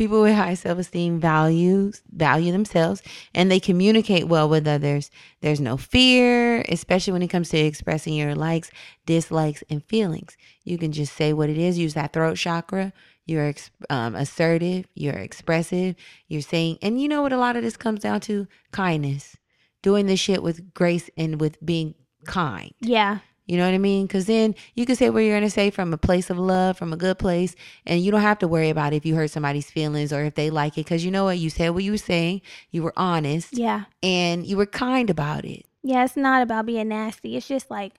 [0.00, 3.02] People with high self esteem values value themselves
[3.34, 5.10] and they communicate well with others.
[5.42, 8.70] There's no fear, especially when it comes to expressing your likes,
[9.04, 10.38] dislikes, and feelings.
[10.64, 11.76] You can just say what it is.
[11.76, 12.94] Use that throat chakra.
[13.26, 13.52] You're
[13.90, 14.86] um, assertive.
[14.94, 15.96] You're expressive.
[16.28, 17.34] You're saying, and you know what?
[17.34, 19.36] A lot of this comes down to kindness,
[19.82, 21.94] doing this shit with grace and with being
[22.24, 22.72] kind.
[22.80, 23.18] Yeah.
[23.46, 24.06] You know what I mean?
[24.06, 26.76] Because then you can say what you're going to say from a place of love,
[26.78, 29.68] from a good place, and you don't have to worry about if you hurt somebody's
[29.70, 30.84] feelings or if they like it.
[30.84, 31.38] Because you know what?
[31.38, 33.84] You said what you were saying, you were honest, Yeah.
[34.02, 35.66] and you were kind about it.
[35.82, 36.04] Yeah.
[36.04, 37.36] It's not about being nasty.
[37.36, 37.94] It's just like,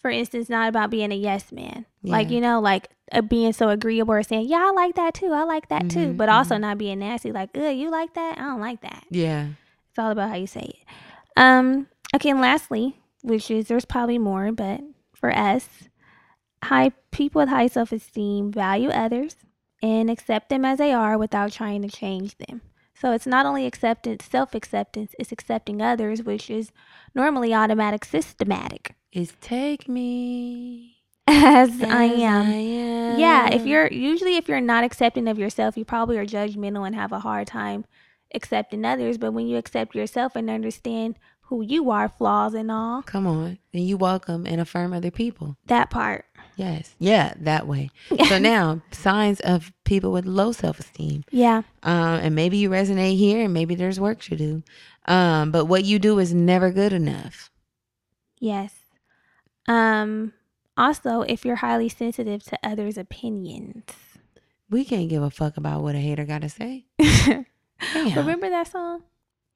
[0.00, 1.84] for instance, not about being a yes man.
[2.04, 5.32] Like, you know, like uh, being so agreeable or saying, yeah, I like that too.
[5.32, 6.10] I like that too.
[6.10, 7.32] Mhm, But also not being nasty.
[7.32, 8.38] Like, good, you like that?
[8.38, 9.04] I don't like that.
[9.10, 9.48] Yeah.
[9.90, 10.76] It's all about how you say it.
[11.36, 14.80] Um, okay, and lastly, which is there's probably more, but
[15.14, 15.68] for us,
[16.64, 19.36] high people with high self esteem value others
[19.82, 22.60] and accept them as they are without trying to change them.
[22.94, 26.72] So it's not only acceptance, self acceptance, it's accepting others, which is
[27.14, 28.94] normally automatic systematic.
[29.12, 30.96] Is take me
[31.28, 32.46] As, as I am.
[32.46, 33.18] am.
[33.18, 36.94] Yeah, if you're usually if you're not accepting of yourself, you probably are judgmental and
[36.94, 37.84] have a hard time
[38.34, 39.18] accepting others.
[39.18, 41.18] But when you accept yourself and understand
[41.48, 43.58] who you are, flaws and all, Come on.
[43.72, 45.56] And you welcome and affirm other people.
[45.66, 46.24] that part.
[46.56, 46.94] Yes.
[46.98, 47.90] Yeah, that way.
[48.28, 51.24] So now, signs of people with low self esteem.
[51.30, 51.62] Yeah.
[51.84, 54.62] Um, and maybe you resonate here and maybe there's work to do.
[55.06, 57.50] Um, but what you do is never good enough.
[58.40, 58.74] Yes.
[59.66, 60.32] Um
[60.76, 63.84] also if you're highly sensitive to others' opinions.
[64.70, 66.86] We can't give a fuck about what a hater got to say.
[67.94, 69.02] Remember that song?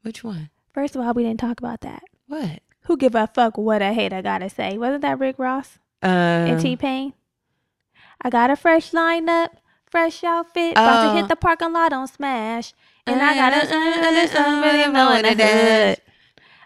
[0.02, 0.50] Which one?
[0.72, 2.02] First of all, we didn't talk about that.
[2.28, 2.60] What?
[2.86, 4.76] Who give a fuck what a hater gotta say?
[4.78, 7.12] Wasn't that Rick Ross Uh, and T Pain?
[8.22, 9.48] I got a fresh lineup,
[9.90, 11.14] fresh outfit, about to Oh.
[11.16, 12.72] hit the parking lot on Smash,
[13.06, 14.92] and I got Uh, a uh, uh, really uh,
[15.44, 15.94] uh, uh.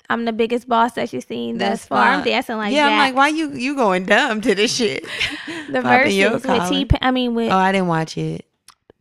[0.09, 2.07] I'm the biggest boss that you've seen thus That's far.
[2.07, 5.05] I'm dancing like yeah, I'm like, why you you going dumb to this shit?
[5.69, 6.69] the verses with.
[6.71, 6.87] T.
[7.03, 8.47] I mean with Oh, I didn't watch it.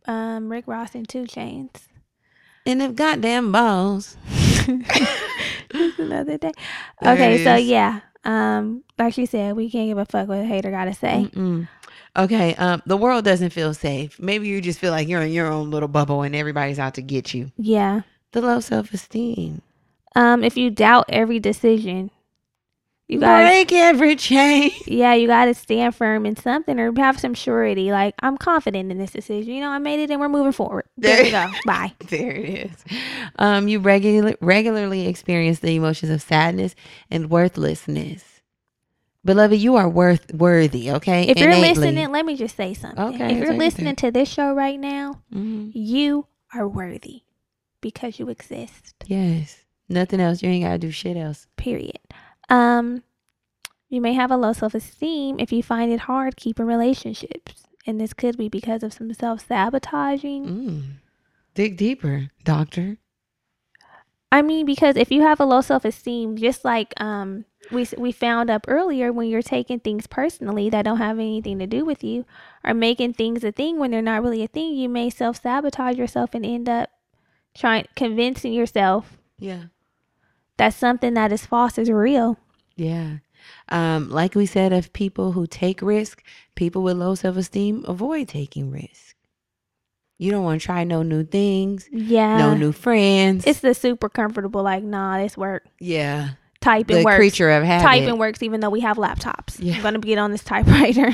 [0.06, 1.82] um Rick Ross and 2 Chainz.
[2.66, 4.16] And the goddamn balls.
[5.72, 6.52] Just another day.
[7.00, 10.44] There Okay, so yeah, um, like she said, we can't give a fuck what a
[10.44, 11.30] hater gotta say.
[11.32, 11.68] Mm-mm.
[12.16, 14.18] Okay, um, the world doesn't feel safe.
[14.18, 17.02] Maybe you just feel like you're in your own little bubble and everybody's out to
[17.02, 17.52] get you.
[17.58, 18.02] Yeah.
[18.32, 19.60] The low self esteem.
[20.14, 22.10] Um, if you doubt every decision,
[23.08, 24.72] you gotta break every chain.
[24.86, 27.90] yeah, you gotta stand firm in something or have some surety.
[27.92, 29.52] Like I'm confident in this decision.
[29.54, 30.84] You know, I made it and we're moving forward.
[30.96, 31.46] There we go.
[31.66, 31.92] Bye.
[32.08, 32.84] There it is.
[33.38, 36.74] Um, you regularly regularly experience the emotions of sadness
[37.10, 38.24] and worthlessness.
[39.24, 40.90] Beloved, you are worth worthy.
[40.92, 41.24] Okay.
[41.28, 41.74] If you're Innately.
[41.74, 43.14] listening, let me just say something.
[43.14, 45.72] Okay, if you're listening to this show right now, Mhm.
[45.74, 47.22] you are worthy
[47.80, 48.94] because you exist.
[49.06, 49.64] Yes.
[49.88, 50.42] Nothing else.
[50.42, 51.46] You ain't gotta do shit else.
[51.56, 51.98] Period.
[52.48, 53.02] Um,
[53.88, 57.64] you may have a low self esteem if you find it hard keeping relationships.
[57.86, 60.46] And this could be because of some self sabotaging.
[60.46, 60.82] Mm.
[61.54, 62.98] Dig deeper, doctor.
[64.32, 68.12] I mean, because if you have a low self esteem, just like um we we
[68.12, 72.02] found up earlier, when you're taking things personally that don't have anything to do with
[72.02, 72.24] you,
[72.64, 75.96] or making things a thing when they're not really a thing, you may self sabotage
[75.96, 76.90] yourself and end up
[77.54, 79.64] trying convincing yourself Yeah.
[80.58, 82.38] That something that is false is real.
[82.76, 83.18] Yeah.
[83.68, 86.22] Um, like we said, of people who take risk,
[86.54, 89.14] people with low self esteem avoid taking risk.
[90.18, 93.46] You don't want to try no new things, Yeah, no new friends.
[93.46, 95.64] It's the super comfortable, like nah, this work.
[95.80, 96.30] yeah.
[96.62, 97.16] Typing works.
[97.16, 97.84] creature of habit.
[97.84, 99.56] Typing works, even though we have laptops.
[99.60, 99.76] Yeah.
[99.76, 101.10] I'm gonna get on this typewriter.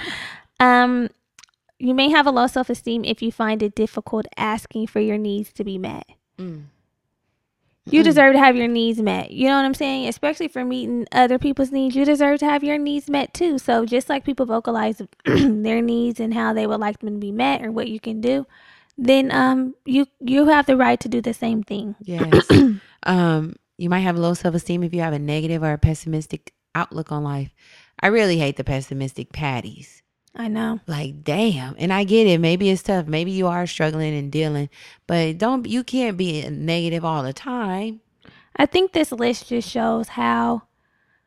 [0.60, 1.08] um,
[1.78, 5.18] you may have a low self esteem if you find it difficult asking for your
[5.18, 6.06] needs to be met.
[6.38, 6.66] Mm.
[7.88, 8.04] You Mm.
[8.04, 9.30] deserve to have your needs met.
[9.30, 10.08] You know what I'm saying?
[10.08, 13.58] Especially for meeting other people's needs, you deserve to have your needs met too.
[13.58, 17.32] So just like people vocalize their needs and how they would like them to be
[17.32, 18.46] met or what you can do,
[18.98, 21.94] then um you you have the right to do the same thing.
[22.02, 22.46] Yes.
[23.04, 26.52] um, you might have low self esteem if you have a negative or a pessimistic
[26.74, 27.50] outlook on life.
[28.00, 30.02] I really hate the pessimistic patties.
[30.36, 30.80] I know.
[30.86, 31.74] Like, damn.
[31.78, 32.38] And I get it.
[32.38, 33.06] Maybe it's tough.
[33.06, 34.68] Maybe you are struggling and dealing,
[35.06, 38.00] but don't you can't be negative all the time.
[38.56, 40.62] I think this list just shows how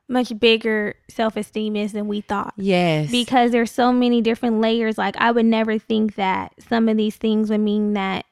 [0.07, 2.53] much bigger self esteem is than we thought.
[2.57, 3.11] Yes.
[3.11, 4.97] Because there's so many different layers.
[4.97, 8.25] Like I would never think that some of these things would mean that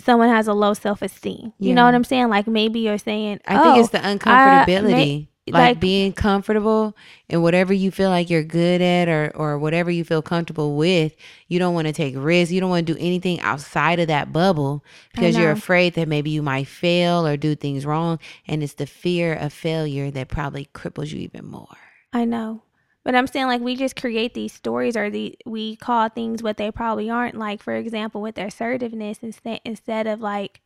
[0.00, 1.52] someone has a low self esteem.
[1.58, 2.28] You know what I'm saying?
[2.28, 4.90] Like maybe you're saying, I think it's "Oh, the uncomfortability.
[4.90, 6.96] may- like, like- being comfortable
[7.28, 11.14] and whatever you feel like you're good at or, or whatever you feel comfortable with.
[11.48, 12.52] You don't want to take risks.
[12.52, 16.30] You don't want to do anything outside of that bubble because you're afraid that maybe
[16.30, 18.18] you might fail or do things wrong.
[18.46, 21.76] And it's the fear of failure that probably cripples you even more.
[22.12, 22.62] I know.
[23.04, 26.56] But I'm saying like we just create these stories or the we call things what
[26.56, 27.36] they probably aren't.
[27.36, 30.60] Like for example, with assertiveness instead instead of like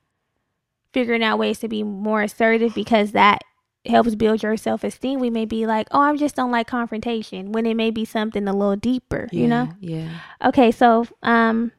[0.95, 3.43] figuring out ways to be more assertive because that
[3.87, 5.21] helps build your self esteem.
[5.21, 8.47] We may be like, oh, I just don't like confrontation when it may be something
[8.47, 9.29] a little deeper.
[9.33, 9.69] You know.
[9.81, 10.11] Yeah.
[10.45, 11.73] Okay, so um,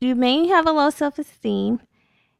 [0.00, 1.80] you may have a low self esteem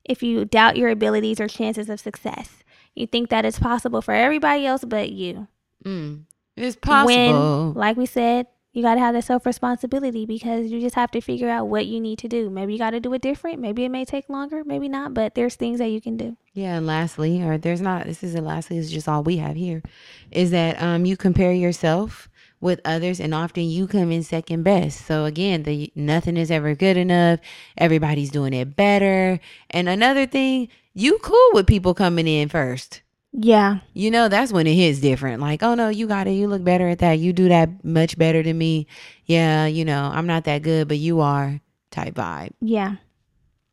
[0.05, 2.51] if you doubt your abilities or chances of success.
[2.95, 5.49] You think that it's possible for everybody else but you.
[5.85, 6.24] Mm.
[6.57, 7.72] It's possible.
[7.72, 8.47] When, like we said,
[8.77, 11.87] you got to have the self responsibility because you just have to figure out what
[11.87, 12.51] you need to do.
[12.51, 13.59] Maybe you got to do it different.
[13.59, 14.64] Maybe it may take longer.
[14.64, 15.14] Maybe not.
[15.14, 16.37] But there's things that you can do.
[16.53, 19.82] Yeah, and lastly, or there's not this isn't lastly, it's just all we have here,
[20.31, 22.28] is that um you compare yourself
[22.61, 25.07] with others and often you come in second best.
[25.07, 27.40] So again, the nothing is ever good enough.
[27.78, 29.40] Everybody's doing it better.
[29.70, 33.01] And another thing, you cool with people coming in first.
[33.38, 33.80] Yeah.
[33.92, 35.42] You know, that's when it hits different.
[35.42, 36.32] Like, oh no, you got it.
[36.32, 37.18] You look better at that.
[37.18, 38.86] You do that much better than me.
[39.26, 41.60] Yeah, you know, I'm not that good, but you are
[41.90, 42.52] type vibe.
[42.62, 42.96] Yeah.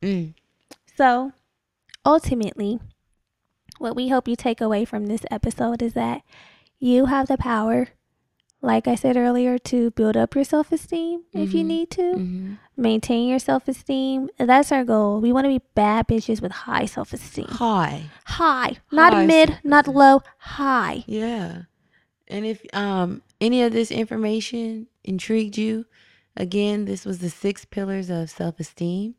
[0.01, 0.33] Mm.
[0.97, 1.31] So
[2.05, 2.81] ultimately,
[3.77, 6.23] what we hope you take away from this episode is that
[6.79, 7.87] you have the power,
[8.63, 11.67] like I said earlier, to build up your self esteem if you Mhm.
[11.67, 12.57] need to, Mhm.
[12.77, 14.29] maintain your self esteem.
[14.39, 15.19] That's our goal.
[15.21, 17.47] We want to be bad bitches with high self esteem.
[17.49, 18.03] High.
[18.25, 21.03] High, not High mid, not low, high.
[21.05, 21.63] Yeah.
[22.29, 25.85] And if um any of this information intrigued you,
[26.37, 29.15] again, this was the six pillars of self-esteem.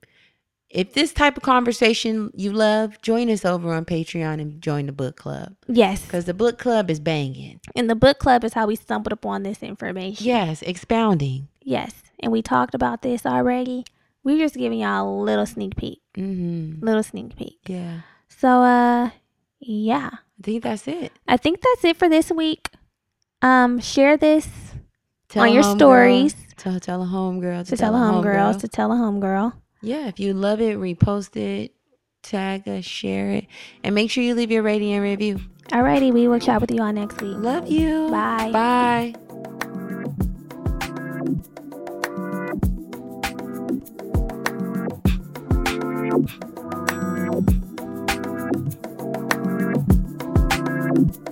[0.74, 4.92] If this type of conversation you love, join us over on Patreon and join the
[4.92, 6.02] book club Yes.
[6.02, 7.60] because the book club is banging.
[7.76, 10.26] And the book club is how we stumbled upon this information.
[10.26, 11.48] Yes, expounding.
[11.62, 12.02] Yes.
[12.20, 13.84] And we talked about this already.
[14.24, 16.01] We're just giving y'all a little sneak peek.
[16.16, 16.84] Mm-hmm.
[16.84, 17.59] Little sneak peek.
[17.66, 19.10] Yeah, So uh
[19.60, 20.10] yeah.
[20.12, 21.12] I think that's it.
[21.28, 22.70] I think that's it for this week.
[23.42, 24.48] Um share this
[25.28, 28.90] Tell on your homegirl, stories Tell tell a homegirl to tell a homegirls, to tell
[28.92, 29.52] a homegirl.
[29.85, 31.74] Yeah, if you love it, repost it,
[32.23, 33.47] tag us, share it,
[33.82, 35.40] and make sure you leave your rating and review.
[35.69, 37.36] Alrighty, we will chat with you all next week.
[37.36, 38.09] Love you.
[38.11, 38.51] Bye.
[38.51, 39.15] Bye.
[50.97, 51.23] You.